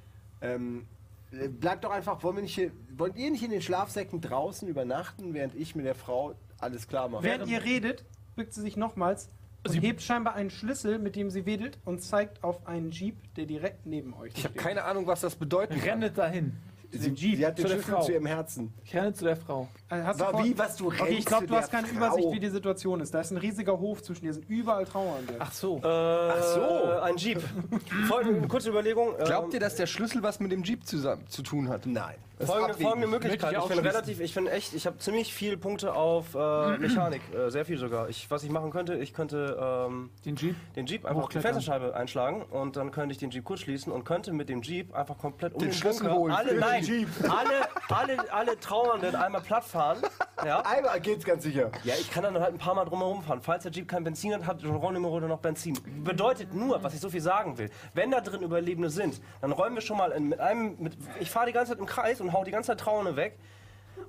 [0.42, 0.88] Ähm,
[1.32, 4.68] äh, bleibt doch einfach, wollen, wir nicht hier, wollt ihr nicht in den Schlafsäcken draußen
[4.68, 7.24] übernachten, während ich mit der Frau alles klar mache?
[7.24, 9.30] Während ihr redet, bückt sie sich nochmals
[9.68, 13.46] und hebt scheinbar einen Schlüssel, mit dem sie wedelt und zeigt auf einen Jeep, der
[13.46, 14.64] direkt neben euch Ich habe steht.
[14.64, 15.84] keine Ahnung, was das bedeutet.
[15.86, 16.58] Rennet dahin.
[16.92, 18.02] sie, Jeep sie hat den zu der Schlüssel Frau.
[18.04, 18.74] zu ihrem Herzen.
[18.84, 19.68] Ich renne zu der Frau.
[19.88, 21.72] Also hast du War vor- wie, was du Okay, ich rennst glaube, zu du hast
[21.72, 21.98] der keine Frau.
[22.08, 23.14] Übersicht, wie die Situation ist.
[23.14, 25.36] Da ist ein riesiger Hof zwischen dir, sind überall Trauernde.
[25.40, 25.78] Ach so.
[25.78, 26.62] Äh, Ach so.
[27.02, 27.42] Ein Jeep.
[28.08, 29.16] Folgende, eine kurze Überlegung.
[29.24, 31.86] Glaubt ähm, ihr, dass der Schlüssel was mit dem Jeep zusammen zu tun hat?
[31.86, 32.16] Nein.
[32.46, 33.52] Folgende, folgende Möglichkeit.
[33.52, 33.86] Ich Ich finde ausschließen.
[33.88, 37.78] relativ, ich finde echt, ich habe ziemlich viele Punkte auf äh, Mechanik, äh, sehr viel
[37.78, 38.10] sogar.
[38.10, 40.56] Ich, was ich machen könnte, ich könnte ähm, Den Jeep.
[40.76, 41.40] den Jeep einfach die.
[41.40, 44.94] Fensterscheibe einschlagen und dann könnte ich den Jeep kurz schließen und könnte mit dem Jeep
[44.96, 47.08] einfach komplett um Den den, Schlüssel Bunker holen alle, den nein, Jeep.
[47.24, 47.68] alle,
[48.16, 49.98] alle, alle Trauernden einmal platt fahren.
[50.44, 50.62] Ja?
[50.62, 51.70] Einmal geht's ganz sicher.
[51.84, 53.42] Ja, ich kann dann halt ein paar Mal drumherum fahren.
[53.44, 55.78] Falls der Jeep kein Benzin hat, hat Geronimo noch Benzin.
[56.04, 59.76] Bedeutet nur, was ich so viel sagen will, wenn da drin Überlebende sind, dann räumen
[59.76, 62.31] wir schon mal in, mit einem, mit, ich fahre die ganze Zeit im Kreis und
[62.34, 63.38] hau die ganze Zeit Trauernde weg.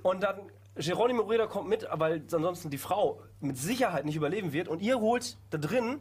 [0.03, 0.37] Und dann
[0.77, 4.69] Geronimo Reda kommt mit, weil ansonsten die Frau mit Sicherheit nicht überleben wird.
[4.69, 5.99] Und ihr holt da drin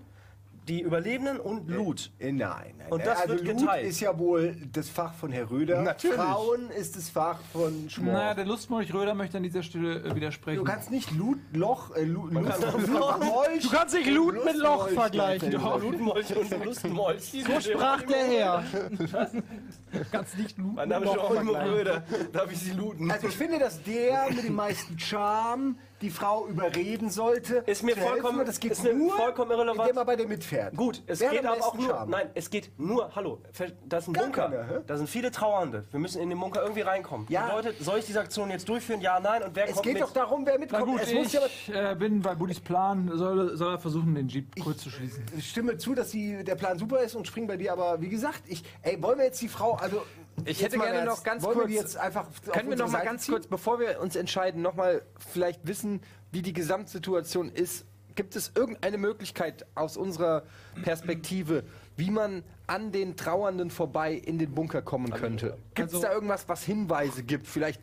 [0.68, 2.12] die Überlebenden und Loot.
[2.20, 2.88] Äh, Nein, nein.
[2.91, 3.88] Und das also wird Loot geteilt.
[3.88, 5.82] ist ja wohl das Fach von Herr Röder.
[5.82, 6.16] Natürlich.
[6.18, 8.14] Frauen ist das Fach von Schmor.
[8.14, 10.59] Naja, der Lustmolch Röder möchte an dieser Stelle äh, widersprechen.
[10.59, 15.51] du kannst nicht Loot, Loch, äh, Loot, Loot, Du kannst nicht Loot mit Loch vergleichen.
[15.51, 17.32] Lootmolch und Lustmolch.
[17.45, 18.64] So sprach der Herr.
[19.01, 21.74] Du kannst nicht Loot Mein mit Name ist Loch Geronimo vergleichen.
[21.78, 22.03] Röder.
[22.32, 23.12] Darf ich sie looten?
[23.12, 27.57] Also ich finde, dass der mit dem meisten Charme die Frau überreden sollte.
[27.67, 28.09] Ist mir helfen.
[28.09, 29.79] vollkommen- Und das geht ist mir nur, vollkommen irrelevant.
[29.81, 30.75] indem er bei dir mitfährt.
[30.75, 31.87] Gut, es Wer geht aber auch nur.
[31.89, 32.09] Charme?
[32.11, 33.15] Nein, es geht nur.
[33.15, 34.49] Hallo, ver- da ist ein Gar Bunker.
[34.49, 34.73] keiner, hä?
[34.87, 35.85] da sind viele Trauernde.
[35.91, 37.27] Wir müssen in den Bunker irgendwie reinkommen.
[37.29, 37.47] Ja.
[37.47, 39.01] Bedeutet, soll ich diese Aktion jetzt durchführen?
[39.01, 39.43] Ja, nein.
[39.43, 40.03] Und wer Es kommt geht mit?
[40.03, 40.85] doch darum, wer Na mitkommt.
[40.85, 43.11] gut, es muss ja ich äh, bin bei Budis Plan.
[43.13, 45.23] Soll, soll er versuchen, den Jeep kurz zu schließen?
[45.37, 48.09] ich stimme zu, dass die, der Plan super ist und springe bei dir, aber wie
[48.09, 50.01] gesagt, ich, ey, wollen wir jetzt die Frau, also
[50.45, 53.05] Ich hätte gerne noch ganz wir kurz- die jetzt einfach Können wir noch mal Seite
[53.05, 53.33] ganz ziehen?
[53.33, 57.85] kurz, bevor wir uns entscheiden, noch mal vielleicht wissen, wie die Gesamtsituation ist?
[58.15, 60.43] Gibt es irgendeine Möglichkeit aus unserer
[60.83, 61.63] Perspektive,
[61.95, 65.57] wie man an den Trauernden vorbei in den Bunker kommen könnte?
[65.75, 67.47] Gibt es Also- da irgendwas, was Hinweise gibt?
[67.47, 67.81] Vielleicht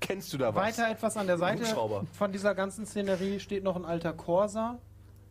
[0.00, 0.62] kennst du da was?
[0.78, 1.64] Weiter etwas an der Seite
[2.12, 4.78] von dieser ganzen Szenerie steht noch ein alter Corsa.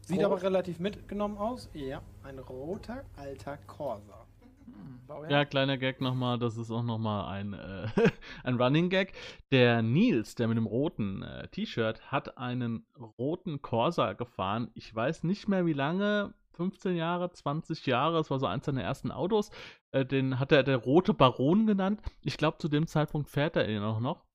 [0.05, 0.25] Sieht Rot?
[0.25, 1.69] aber relativ mitgenommen aus.
[1.73, 4.22] Ja, ein roter alter Corsa.
[5.29, 7.87] Ja, kleiner Gag nochmal, das ist auch nochmal ein, äh,
[8.43, 9.13] ein Running Gag.
[9.51, 12.85] Der Nils, der mit dem roten äh, T-Shirt, hat einen
[13.17, 14.71] roten Corsa gefahren.
[14.73, 18.83] Ich weiß nicht mehr wie lange, 15 Jahre, 20 Jahre, es war so eins seiner
[18.83, 19.51] ersten Autos.
[19.91, 22.01] Äh, den hat er der rote Baron genannt.
[22.21, 24.25] Ich glaube, zu dem Zeitpunkt fährt er ihn auch noch.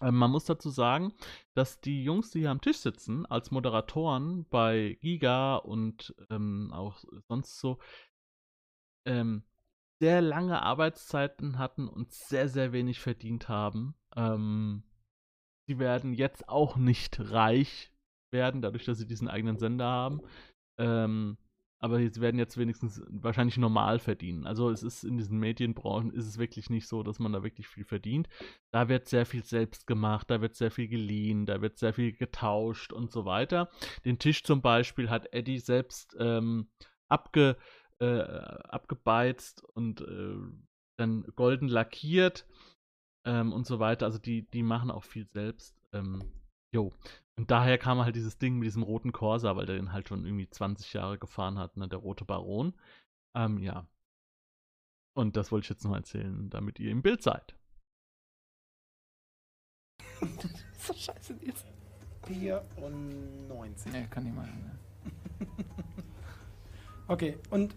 [0.00, 1.12] Ähm, man muss dazu sagen,
[1.54, 6.96] dass die Jungs, die hier am Tisch sitzen, als Moderatoren bei Giga und ähm, auch
[7.28, 7.78] sonst so,
[9.04, 9.42] ähm,
[10.00, 13.94] sehr lange Arbeitszeiten hatten und sehr, sehr wenig verdient haben.
[14.16, 14.84] Ähm,
[15.66, 17.92] sie werden jetzt auch nicht reich
[18.30, 20.20] werden, dadurch, dass sie diesen eigenen Sender haben.
[20.78, 21.36] Ähm,
[21.80, 24.46] aber sie werden jetzt wenigstens wahrscheinlich normal verdienen.
[24.46, 27.68] Also es ist in diesen Medienbranchen ist es wirklich nicht so, dass man da wirklich
[27.68, 28.28] viel verdient.
[28.72, 32.12] Da wird sehr viel selbst gemacht, da wird sehr viel geliehen, da wird sehr viel
[32.12, 33.70] getauscht und so weiter.
[34.04, 36.68] Den Tisch zum Beispiel hat Eddie selbst ähm,
[37.08, 37.56] abge,
[38.00, 40.36] äh, abgebeizt und äh,
[40.98, 42.46] dann golden lackiert
[43.24, 44.06] ähm, und so weiter.
[44.06, 45.80] Also die, die machen auch viel selbst.
[45.92, 46.22] Ähm,
[46.72, 46.92] jo.
[47.38, 50.24] Und daher kam halt dieses Ding mit diesem roten Corsa, weil der den halt schon
[50.24, 52.74] irgendwie 20 Jahre gefahren hat, ne, der rote Baron.
[53.36, 53.88] Ähm, ja.
[55.16, 57.56] Und das wollte ich jetzt noch erzählen, damit ihr im Bild seid.
[60.78, 61.64] so scheiße jetzt.
[62.26, 63.92] 94.
[63.92, 64.46] Nee, kann nicht mal.
[64.46, 64.78] Ne?
[67.10, 67.74] Okay, und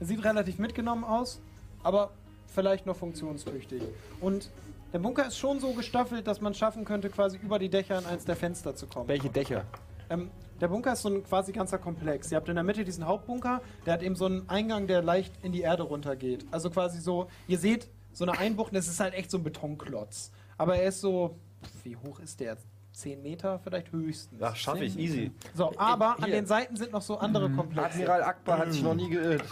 [0.00, 1.40] sieht relativ mitgenommen aus,
[1.82, 2.10] aber
[2.46, 3.82] vielleicht noch funktionstüchtig.
[4.20, 4.50] Und
[4.92, 8.06] der Bunker ist schon so gestaffelt, dass man schaffen könnte, quasi über die Dächer in
[8.06, 9.08] eins der Fenster zu kommen.
[9.08, 9.64] Welche Dächer?
[10.08, 10.30] Ähm,
[10.60, 12.30] der Bunker ist so ein quasi ganzer Komplex.
[12.30, 15.32] Ihr habt in der Mitte diesen Hauptbunker, der hat eben so einen Eingang, der leicht
[15.42, 16.46] in die Erde runtergeht.
[16.50, 20.30] Also quasi so, ihr seht so eine Einbucht, das ist halt echt so ein Betonklotz.
[20.56, 21.36] Aber er ist so,
[21.82, 22.56] wie hoch ist der?
[22.92, 24.40] 10 Meter vielleicht höchstens.
[24.40, 25.30] Ach, schaffe ich, 10 easy.
[25.54, 26.34] So, aber an hier.
[26.34, 27.98] den Seiten sind noch so andere Komplexe.
[27.98, 29.42] Admiral Akbar hat sich noch nie geirrt.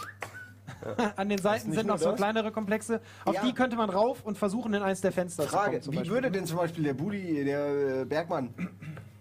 [1.15, 2.17] An den Seiten sind noch so das?
[2.17, 3.01] kleinere Komplexe.
[3.25, 3.41] Auf Ja.
[3.43, 5.81] die könnte man rauf und versuchen, in eins der Fenster zu Frage, kommen.
[5.83, 8.53] zum wie würde denn zum Beispiel der Budi, der äh, Bergmann,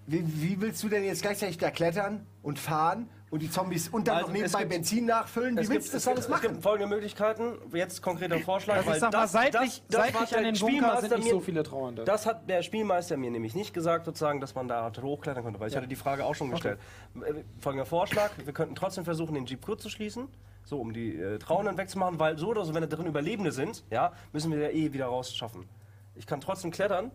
[0.07, 4.09] wie, wie willst du denn jetzt gleichzeitig da klettern und fahren und die Zombies und
[4.09, 5.57] dann Also, noch nebenbei gibt- Benzin nachfüllen?
[5.57, 6.61] Wie willst du das alles es gibt machen?
[6.61, 7.55] folgende Möglichkeiten.
[7.73, 8.75] Jetzt konkreter Vorschlag.
[8.79, 11.25] Also ich weil sag mal, seitlich, das- das seitlich an den Bunker sind Spielmeister nicht
[11.27, 12.05] mir- so viele Trauernde.
[12.05, 15.69] Das hat der Spielmeister mir nämlich nicht gesagt, sozusagen, dass man da hochklettern konnte, weil
[15.69, 16.79] ich hatte die Frage auch schon gestellt.
[17.25, 20.29] Äh, Folgender Vorschlag: Wir könnten trotzdem versuchen, den Jeep kurz zu schließen,
[20.65, 23.85] so um die äh, Trauernden wegzumachen, weil so oder so, wenn da drin Überlebende sind,
[23.91, 25.69] ja, müssen wir ja eh wieder rausschaffen.
[26.15, 27.11] Ich kann trotzdem klettern.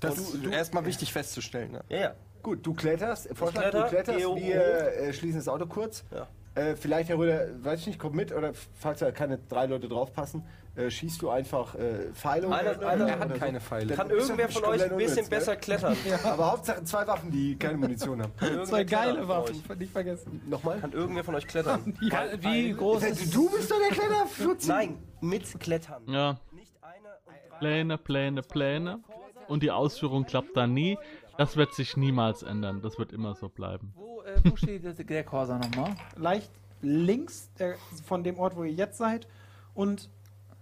[0.00, 1.72] Das ist erstmal wichtig festzustellen.
[1.72, 1.84] Ne?
[1.88, 2.14] Ja, ja.
[2.42, 6.04] Gut, du kletterst, Vorschlag, kletter, du kletterst, wir äh, schließen das Auto kurz.
[6.10, 6.28] Ja.
[6.54, 9.88] Äh, vielleicht, Herr Röder, weiß ich nicht, kommt mit oder falls da keine drei Leute
[9.88, 10.44] draufpassen,
[10.76, 13.38] äh, schießt du einfach äh, Pfeile Einer- oder- einer- oder Er hat so.
[13.38, 13.94] keine Pfeile.
[13.94, 15.38] Kann irgendwer von euch ein bisschen gell?
[15.38, 15.96] besser klettern?
[16.24, 18.32] Aber Hauptsache zwei Waffen, die keine Munition haben.
[18.66, 20.42] Zwei geile Waffen, nicht vergessen.
[20.48, 20.78] Nochmal?
[20.78, 21.96] Kann irgendwer von euch klettern?
[22.10, 24.68] Kann, wie groß ist Du bist doch der Kletterflutzi.
[24.68, 26.02] Nein, mit Klettern.
[26.06, 27.58] Ja, Nicht eine und drei.
[27.58, 29.00] Pläne, Pläne, Pläne.
[29.48, 30.96] Und die Ausführung klappt dann nie.
[31.36, 32.80] Das wird sich niemals ändern.
[32.82, 33.92] Das wird immer so bleiben.
[33.94, 35.94] Wo, äh, wo steht der, der Corsa nochmal?
[36.16, 39.26] Leicht links der, von dem Ort, wo ihr jetzt seid.
[39.74, 40.10] Und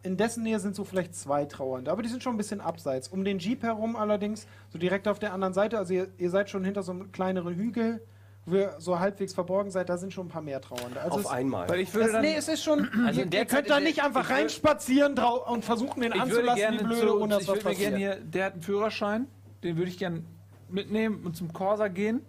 [0.02, 1.90] in dessen Nähe sind so vielleicht zwei Trauernde.
[1.90, 3.08] Aber die sind schon ein bisschen abseits.
[3.08, 6.50] Um den Jeep herum allerdings, so direkt auf der anderen Seite, also ihr, ihr seid
[6.50, 8.02] schon hinter so einem kleineren Hügel,
[8.44, 11.00] wo ihr so halbwegs verborgen seid, da sind schon ein paar mehr Trauernde.
[11.00, 11.68] Also Auf es, einmal.
[11.68, 12.88] Weil ich würde es, dann, nee, es ist schon.
[13.06, 16.56] Also ihr, ihr könnt da nicht einfach ich reinspazieren und versuchen, den ich würde anzulassen,
[16.56, 17.96] gerne wie blöde, zu, ohne dass ich was würde mir passiert.
[17.96, 19.26] gerne hier, der hat einen Führerschein,
[19.62, 20.24] den würde ich gerne
[20.72, 22.20] mitnehmen und zum Corsa gehen.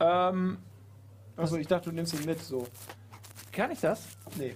[0.00, 0.58] Ähm,
[1.36, 2.66] Achso, ich dachte, du nimmst ihn mit, so.
[3.52, 4.06] kann ich das?
[4.36, 4.54] Nee.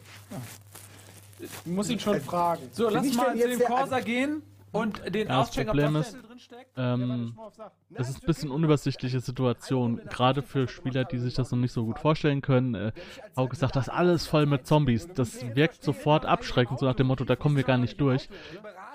[1.65, 2.63] Du musst ihn schon fragen.
[2.73, 4.43] So, lass ich mal zu dem Corsa gehen
[4.73, 6.71] und den Ja, das auschecken, ob Problem das ist- denn drin steckt.
[6.77, 7.39] Ähm,
[7.91, 11.85] das ist ein bisschen unübersichtliche Situation, gerade für Spieler, die sich das noch nicht so
[11.85, 12.75] gut vorstellen können.
[12.75, 12.93] Äh,
[13.35, 15.09] auch gesagt, das ist alles voll mit Zombies.
[15.15, 18.29] Das wirkt sofort abschreckend, so nach dem Motto, da kommen wir gar nicht durch.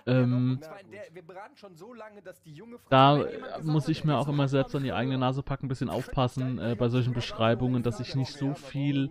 [0.06, 2.88] Ähm, Und zwar in der, wir beraten schon so lange, dass die junge Frau.
[2.90, 5.90] da äh, muss ich mir auch immer selbst an die eigene Nase packen, ein bisschen
[5.90, 9.10] aufpassen äh, bei solchen Beschreibungen, dass ich nicht so viel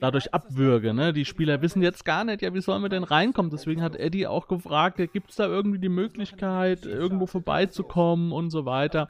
[0.00, 0.94] dadurch abwürge.
[0.94, 1.12] Ne?
[1.12, 3.50] Die Spieler wissen jetzt gar nicht, ja, wie sollen wir denn reinkommen?
[3.50, 8.50] Deswegen hat Eddie auch gefragt, ja, gibt es da irgendwie die Möglichkeit, irgendwo vorbeizukommen und
[8.50, 9.08] so weiter.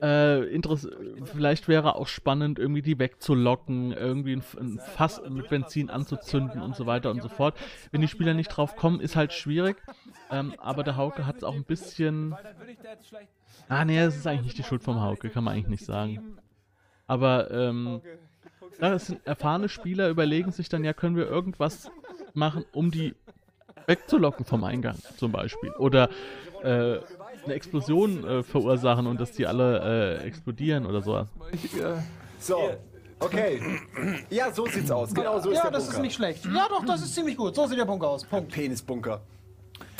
[0.00, 0.60] Äh,
[1.24, 6.74] vielleicht wäre auch spannend, irgendwie die wegzulocken, irgendwie ein, ein Fass mit Benzin anzuzünden und
[6.74, 7.54] so weiter und so fort.
[7.90, 9.76] Wenn die Spieler nicht drauf kommen, ist halt schwierig.
[10.30, 12.34] Ähm, aber der Hauke hat es auch ein bisschen.
[13.68, 16.38] Ah, nee, das ist eigentlich nicht die Schuld vom Hauke, kann man eigentlich nicht sagen.
[17.06, 18.00] Aber ähm,
[18.80, 21.90] ja, das sind erfahrene Spieler, überlegen sich dann, ja, können wir irgendwas
[22.32, 23.14] machen, um die
[23.86, 25.70] wegzulocken vom Eingang zum Beispiel.
[25.72, 26.08] Oder
[26.62, 27.00] äh,
[27.44, 31.26] eine Explosion äh, verursachen und dass die alle äh, explodieren oder so.
[32.38, 32.70] So,
[33.18, 33.60] okay.
[34.30, 35.12] Ja, so sieht's aus.
[35.14, 35.96] Genau so ist Ja, der das Bunker.
[35.98, 36.44] ist nicht schlecht.
[36.46, 37.54] Ja, doch, das ist ziemlich gut.
[37.54, 38.24] So sieht der Bunker aus.
[38.24, 38.52] Punkt.
[38.52, 39.20] Penisbunker.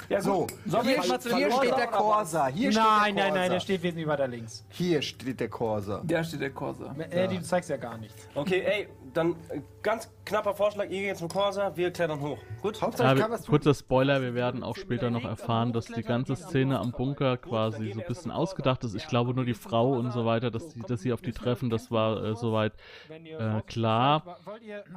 [0.09, 2.47] ja, So, Sollen wir hier, jetzt mal zu hier steht der Corsa.
[2.49, 3.61] Hier steht Nein, der nein, nein, der Corsa.
[3.61, 4.64] steht wesentlich weiter links.
[4.70, 6.01] Hier steht der Corsa.
[6.05, 6.95] Der steht der Corsa.
[7.11, 8.26] Äh, du zeigst ja gar nichts.
[8.34, 12.38] Okay, ey, dann äh, ganz knapper Vorschlag, ihr geht zum Corsa, wir klettern hoch.
[12.62, 12.80] Gut?
[12.80, 13.50] Hauptsache, Ja, ich wir- kann was tun.
[13.52, 17.92] kurzer Spoiler, wir werden auch später noch erfahren, dass die ganze Szene am Bunker quasi
[17.92, 18.94] so ein bisschen ausgedacht ist.
[18.94, 21.70] Ich glaube nur die Frau und so weiter, dass, die, dass sie auf die treffen,
[21.70, 22.72] das war äh, soweit
[23.08, 24.38] äh, klar.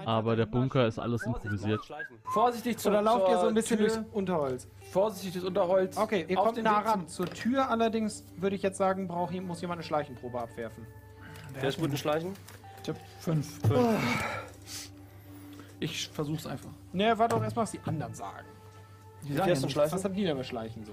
[0.06, 1.82] Aber der Bunker ist alles improvisiert.
[2.26, 3.88] Vorsichtig zur Oder lauft ihr so ein bisschen Tür.
[3.88, 4.68] durchs Unterholz?
[4.92, 5.98] Vorsichtig durchs Unterholz.
[5.98, 7.08] Okay, ihr kommt den nah ran.
[7.08, 10.86] Zur Tür allerdings würde ich jetzt sagen, braucht, muss jemand eine Schleichenprobe abwerfen.
[11.60, 12.34] Wer ist gut in Schleichen?
[12.84, 13.60] Ich hab fünf.
[15.80, 16.70] Ich versuch's einfach.
[16.92, 18.46] Ne, warte doch erstmal, was die anderen sagen.
[19.24, 19.94] Die ist in Schleichen?
[19.98, 20.92] Was haben die denn bei Schleichen so?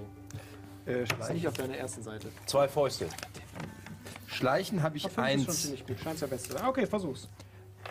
[0.91, 2.28] Äh, Das ist nicht auf deiner ersten Seite.
[2.47, 3.07] Zwei Fäuste.
[4.26, 5.62] Schleichen habe ich Auf fünf ist schon eins.
[5.62, 5.99] ziemlich gut.
[6.01, 6.53] Scheint der Beste.
[6.53, 6.64] sein.
[6.66, 7.28] Okay, versuch's.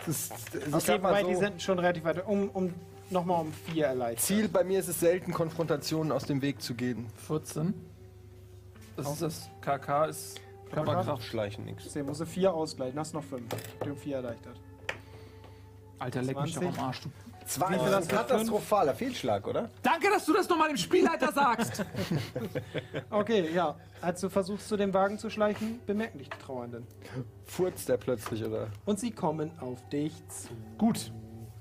[0.06, 2.26] Das ist, ich Okay, wobei die so, sind schon relativ weit.
[2.26, 2.74] Um, um
[3.10, 4.24] nochmal um vier erleichtert.
[4.24, 7.06] Ziel bei mir ist es selten, Konfrontationen aus dem Weg zu gehen.
[7.26, 7.74] 14.
[8.96, 9.50] Das ist das.
[9.60, 10.40] KK ist
[10.70, 11.22] Körperkraft.
[11.24, 11.90] Schleichen nix.
[11.90, 12.98] Zehn, musst du vier ausgleichen.
[12.98, 13.44] Hast noch fünf.
[13.84, 14.58] Die um vier erleichtert.
[15.98, 16.78] Alter, leck mich doch 20.
[16.78, 17.00] am Arsch.
[17.02, 17.10] Du.
[17.46, 18.14] zwei, das ist ein du?
[18.16, 19.70] katastrophaler Fehlschlag, oder?
[19.82, 21.84] Danke, dass du das nochmal dem Spielleiter sagst.
[23.10, 23.76] Okay, ja.
[24.00, 26.86] Als du versuchst, zu dem Wagen zu schleichen, bemerken dich die Trauernden.
[27.44, 28.68] Furzt der plötzlich, oder?
[28.86, 30.48] Und sie kommen auf dich zu.
[30.78, 31.12] Gut.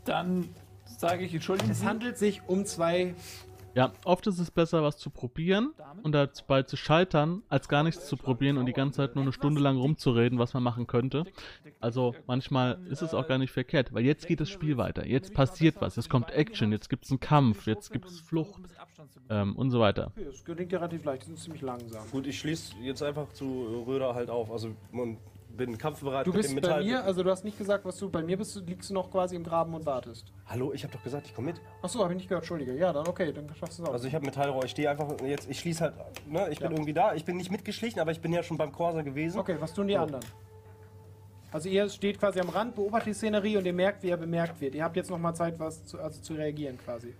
[0.05, 0.53] Dann
[0.86, 3.14] sage ich, entschuldigen Es handelt sich um zwei
[3.76, 8.07] Ja, oft ist es besser, was zu probieren und dabei zu scheitern, als gar nichts
[8.07, 11.26] zu probieren und die ganze Zeit nur eine Stunde lang rumzureden, was man machen könnte.
[11.80, 15.05] Also manchmal ist es auch gar nicht verkehrt, weil jetzt geht das Spiel weiter.
[15.05, 18.61] Jetzt passiert was, jetzt kommt Action, jetzt gibt es einen Kampf, jetzt gibt es Flucht
[19.30, 20.11] ähm, und so weiter.
[20.15, 22.09] Okay, das gelingt dir relativ leicht, die sind ziemlich langsam.
[22.11, 24.51] Gut, ich schließe jetzt einfach zu Röder halt auf.
[24.51, 25.17] Also und
[25.50, 28.10] bin kampfbereit Du mit bist dem bei mir, also du hast nicht gesagt, was du
[28.10, 30.32] bei mir bist, du liegst du noch quasi im Graben und wartest.
[30.45, 31.62] Hallo, ich habe doch gesagt, ich komme mit.
[31.82, 32.74] Achso, habe ich nicht gehört, Entschuldige.
[32.76, 33.93] Ja, dann okay, dann schaffst du es auch.
[33.93, 35.93] Also ich habe Metallrohr, ich stehe einfach jetzt, ich schließe halt,
[36.28, 36.78] ne, ich bin Ja.
[36.78, 37.14] irgendwie da.
[37.16, 39.39] Ich bin nicht mitgeschlichen, aber ich bin ja schon beim Corsa gewesen.
[39.39, 40.00] okay, was tun die So.
[40.00, 40.26] anderen?
[41.52, 44.62] Also ihr steht quasi am Rand, beobachtet die Szenerie und ihr merkt, wie er bemerkt
[44.62, 44.76] wird.
[44.76, 47.14] Ihr habt jetzt noch mal Zeit, was zu, also zu reagieren quasi.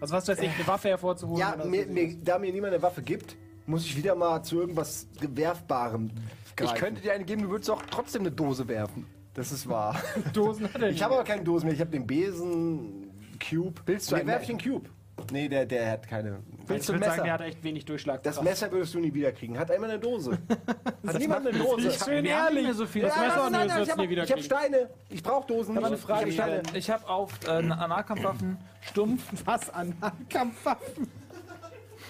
[0.00, 1.92] Also was weiß ich, eine Waffe hervorzuholen Ja, mir, so.
[1.92, 3.36] mir, da mir niemand eine Waffe gibt,
[3.66, 6.10] muss ich wieder mal zu irgendwas Werfbarem
[6.56, 6.74] greifen.
[6.74, 9.06] Ich könnte dir eine geben, du würdest auch trotzdem eine Dose werfen.
[9.34, 9.98] Das ist wahr.
[10.32, 11.74] Dosen hat er Ich habe aber keine Dose mehr.
[11.74, 13.80] Ich habe den Besen, Cube.
[13.86, 14.88] Willst du nee, einen- werf ich den Cube?
[15.30, 16.38] Nee, der, der hat keine.
[16.62, 17.22] ich Willst du ein sagen, Messer?
[17.24, 18.22] der hat echt wenig Durchschlag.
[18.22, 19.58] Das Messer würdest du nie wieder kriegen.
[19.58, 20.38] Hat einmal eine Dose.
[21.06, 21.88] Hat niemand eine Dose?
[21.88, 22.72] Ich schön nicht ehrlich.
[22.72, 23.02] so viel.
[23.02, 24.42] Das Ja, Messer nein, nein, wirst ich du nie habe wieder hab.
[24.42, 24.90] Steine.
[25.10, 25.76] Ich brauche Dosen.
[25.76, 26.04] Aber eine nicht.
[26.04, 26.74] Frage ich hab.
[26.74, 29.22] Ich habe auf äh, Nahkampfwaffen stumpf.
[29.44, 29.94] Was an
[30.28, 31.08] Kampfwaffen?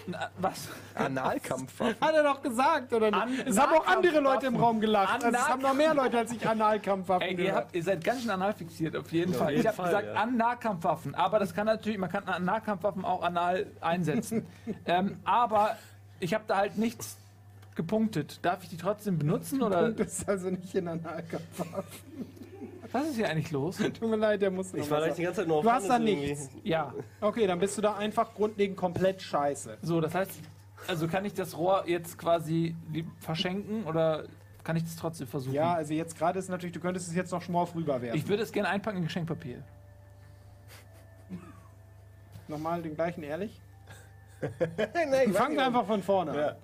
[0.07, 0.69] Na, was?
[0.95, 1.79] Analkampf.
[2.01, 3.23] Hat er doch gesagt, oder nicht?
[3.23, 4.21] An- es haben auch andere.
[4.21, 5.15] Leute im Raum gelacht.
[5.15, 7.57] Also es haben noch mehr Leute als ich Analkampfwaffen Ey, ihr, gehört.
[7.57, 9.55] habt, ihr seid ganz schön anal fixiert, auf jeden Fall.
[9.55, 10.15] ich habe gesagt, ja.
[10.15, 11.15] an Nahkampfwaffen.
[11.15, 14.47] Aber das kann natürlich, man kann an Nahkampfwaffen auch anal einsetzen.
[14.87, 15.77] ähm, aber
[16.21, 17.17] ich habe da halt nichts
[17.75, 18.39] gepunktet.
[18.43, 19.63] Darf ich die trotzdem benutzen?
[19.63, 21.83] Oder Das ist also nicht in Analkampfwaffen.
[22.93, 23.77] Was ist hier eigentlich los?
[23.79, 25.65] Tut mir leid, der muss noch Ich war was gleich die ganze Zeit nur auf
[25.65, 26.29] Du hast da Hannes irgendwie.
[26.29, 26.49] nichts.
[26.63, 29.79] Ja, Okay, dann bist du da einfach grundlegend komplett scheiße.
[29.83, 30.31] so, das heißt,
[30.89, 34.25] also kann ich das Rohr jetzt quasi lieb- verschenken oder
[34.65, 35.55] kann ich das trotzdem versuchen?
[35.55, 38.19] Ja, also jetzt gerade ist natürlich, du könntest es jetzt noch schmorf rüberwerfen.
[38.19, 39.63] Ich würde es gerne einpacken in Geschenkpapier.
[42.49, 43.61] Nochmal den gleichen, ehrlich?
[44.41, 46.37] Nein, ich Fangen wir einfach von vorne an.
[46.37, 46.57] Ja.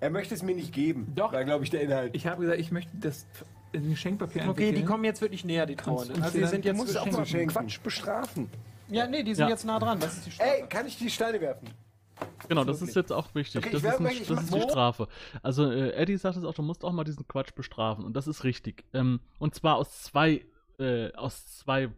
[0.00, 1.12] Er möchte es mir nicht geben.
[1.14, 1.32] Doch.
[1.32, 2.14] War, glaube ich, der Inhalt.
[2.16, 3.26] Ich habe gesagt, ich möchte das
[3.72, 4.86] in Geschenkpapier Okay, die entwickeln.
[4.86, 6.16] kommen jetzt wirklich näher, die Trauernden.
[6.16, 7.48] und Also die sie sind jetzt Du musst auch mal schenken.
[7.52, 8.50] Quatsch bestrafen.
[8.88, 9.50] Ja, nee, die sind Ja.
[9.50, 9.98] jetzt nah dran.
[10.00, 10.50] Das ist die Strafe.
[10.50, 11.68] Ey, kann ich die Steine werfen?
[12.48, 13.56] Genau, das ist jetzt auch wichtig.
[13.64, 15.08] Okay, das ist, ein, das ist die Strafe.
[15.42, 18.26] Also äh, Eddie sagt es auch, du musst auch mal diesen Quatsch bestrafen und das
[18.28, 18.84] ist richtig.
[18.92, 20.44] Ähm, und zwar aus zwei,
[20.78, 21.88] äh, aus zwei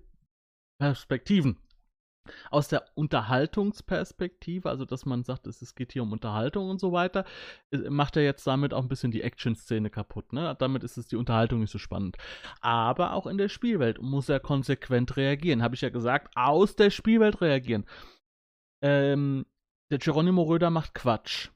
[0.78, 1.58] Perspektiven.
[2.50, 7.24] Aus der Unterhaltungsperspektive, also dass man sagt, es, geht hier um Unterhaltung und so weiter,
[7.70, 10.32] äh, macht er jetzt damit auch ein bisschen die Action-Szene kaputt.
[10.32, 10.54] Ne?
[10.58, 12.16] Damit ist es die Unterhaltung nicht so spannend.
[12.60, 15.62] Aber auch in der Spielwelt muss er konsequent reagieren.
[15.62, 17.84] Habe ich ja gesagt, aus der Spielwelt reagieren.
[18.82, 19.46] Ähm,
[19.90, 21.50] der Geronimo Röder macht Quatsch.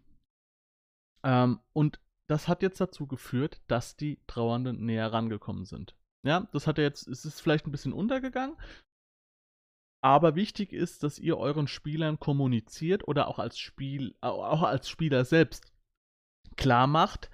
[1.24, 5.96] Ähm, und das hat jetzt dazu geführt, dass die Trauernden näher rangekommen sind.
[6.24, 8.56] Ja, das hat er jetzt, es ist vielleicht ein bisschen untergegangen,
[10.00, 15.24] aber wichtig ist, dass ihr euren Spielern kommuniziert oder auch als Spiel, auch als Spieler
[15.24, 15.72] selbst
[16.56, 17.30] klar macht,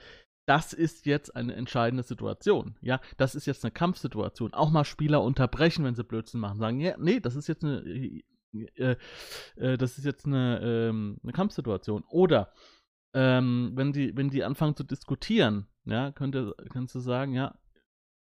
[0.47, 2.77] das ist jetzt eine entscheidende Situation.
[2.81, 4.53] Ja, das ist jetzt eine Kampfsituation.
[4.53, 7.83] Auch mal Spieler unterbrechen, wenn sie Blödsinn machen, sagen, ja, nee, das ist jetzt eine,
[8.53, 8.97] äh,
[9.57, 12.05] äh, das ist jetzt eine, ähm, eine Kampfsituation.
[12.09, 12.53] Oder
[13.15, 17.59] ähm, wenn die, wenn die anfangen zu diskutieren, ja, könnt ihr, kannst du sagen, ja,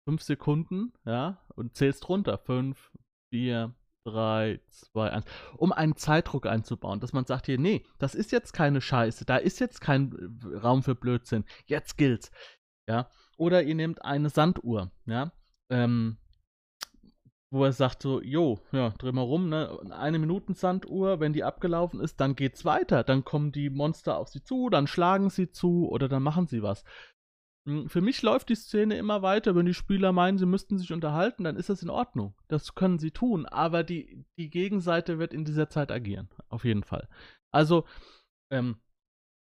[0.06, 2.38] fünf Sekunden, ja, und zählst runter.
[2.38, 2.92] Fünf,
[3.30, 3.74] vier,
[4.06, 5.26] 3, 2, 1,
[5.58, 9.38] um einen Zeitdruck einzubauen, dass man sagt hier, nee, das ist jetzt keine Scheiße, da
[9.38, 12.32] ist jetzt kein äh, Raum für Blödsinn, jetzt gilt's.
[12.88, 15.32] Ja, oder ihr nehmt eine Sanduhr, ja,
[15.70, 16.18] ähm,
[17.52, 21.44] wo er sagt so, jo, ja, dreh mal rum, ne, eine Minuten Sanduhr, wenn die
[21.44, 25.52] abgelaufen ist, dann geht's weiter, dann kommen die Monster auf sie zu, dann schlagen sie
[25.52, 26.84] zu oder dann machen sie was.
[27.68, 29.56] Hm, für mich läuft die Szene immer weiter.
[29.56, 32.34] Wenn die Spieler meinen, sie müssten sich unterhalten, dann ist das in Ordnung.
[32.48, 33.46] Das können sie tun.
[33.46, 36.30] Aber die, die Gegenseite wird in dieser Zeit agieren.
[36.50, 37.08] Auf jeden Fall.
[37.52, 37.86] Also,
[38.50, 38.78] ähm,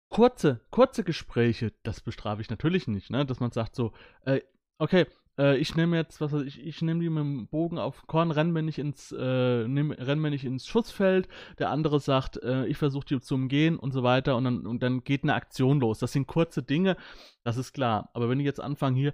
[0.09, 3.25] kurze, kurze Gespräche, das bestrafe ich natürlich nicht, ne?
[3.25, 3.93] Dass man sagt so,
[4.25, 4.41] äh,
[4.77, 5.07] okay,
[5.37, 8.31] äh, ich nehme jetzt, was weiß ich, ich nehme die mit dem Bogen auf Korn,
[8.31, 11.27] renn mir nicht ins, äh, nehm, renn mir nicht ins Schussfeld.
[11.59, 14.83] Der andere sagt, äh, ich versuche die zu umgehen und so weiter und dann, und
[14.83, 15.99] dann geht eine Aktion los.
[15.99, 16.97] Das sind kurze Dinge,
[17.43, 18.09] das ist klar.
[18.13, 19.13] Aber wenn ich jetzt anfange hier,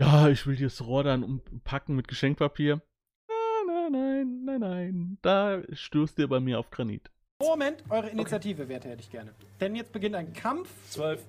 [0.00, 2.82] ja, ich will das Rohr dann umpacken mit Geschenkpapier.
[3.28, 5.18] Nein, nein, nein, nein, nein.
[5.22, 7.10] Da stößt ihr bei mir auf Granit.
[7.40, 8.68] Moment, eure Initiative, okay.
[8.70, 9.34] Werte hätte ich gerne.
[9.60, 10.68] Denn jetzt beginnt ein Kampf.
[10.88, 11.24] Zwölf.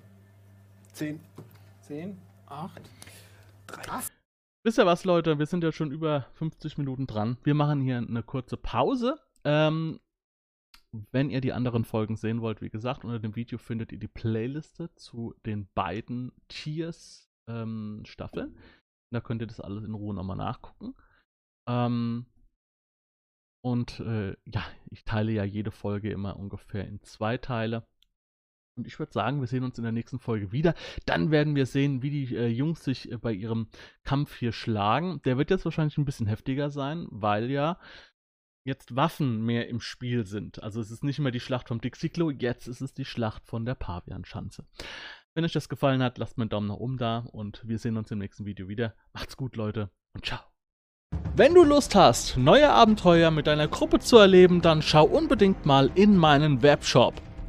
[0.94, 1.20] Zehn.
[1.82, 2.18] Zehn.
[2.48, 2.82] Acht.
[3.68, 4.02] Drei.
[4.64, 5.38] Wisst ihr was, Leute?
[5.38, 7.38] Wir sind ja schon über 50 Minuten dran.
[7.44, 9.20] Wir machen hier eine kurze Pause.
[9.44, 10.00] Ähm,
[11.12, 14.08] wenn ihr die anderen Folgen sehen wollt, wie gesagt, unter dem Video findet ihr die
[14.08, 18.58] Playliste zu den beiden Tiers ähm, Staffeln.
[19.12, 20.96] Da könnt ihr das alles in Ruhe nochmal nachgucken.
[21.68, 22.26] Ähm,
[23.64, 27.88] und äh, ja, ich teile ja jede Folge immer ungefähr in zwei Teile.
[28.78, 30.74] Und ich würde sagen, wir sehen uns in der nächsten Folge wieder.
[31.06, 33.68] Dann werden wir sehen, wie die äh, Jungs sich äh, bei ihrem
[34.04, 35.22] Kampf hier schlagen.
[35.24, 37.80] Der wird jetzt wahrscheinlich ein bisschen heftiger sein, weil ja
[38.66, 40.62] jetzt Waffen mehr im Spiel sind.
[40.62, 43.64] Also es ist nicht mehr die Schlacht vom Dixiclo, jetzt ist es die Schlacht von
[43.64, 44.66] der Pavianschanze.
[45.36, 47.96] Wenn euch das gefallen hat, lasst mir einen Daumen nach oben da und wir sehen
[47.96, 48.96] uns im nächsten Video wieder.
[49.14, 50.40] Macht's gut, Leute, und ciao.
[51.36, 55.92] Wenn du Lust hast, neue Abenteuer mit deiner Gruppe zu erleben, dann schau unbedingt mal
[55.94, 57.22] in meinen Webshop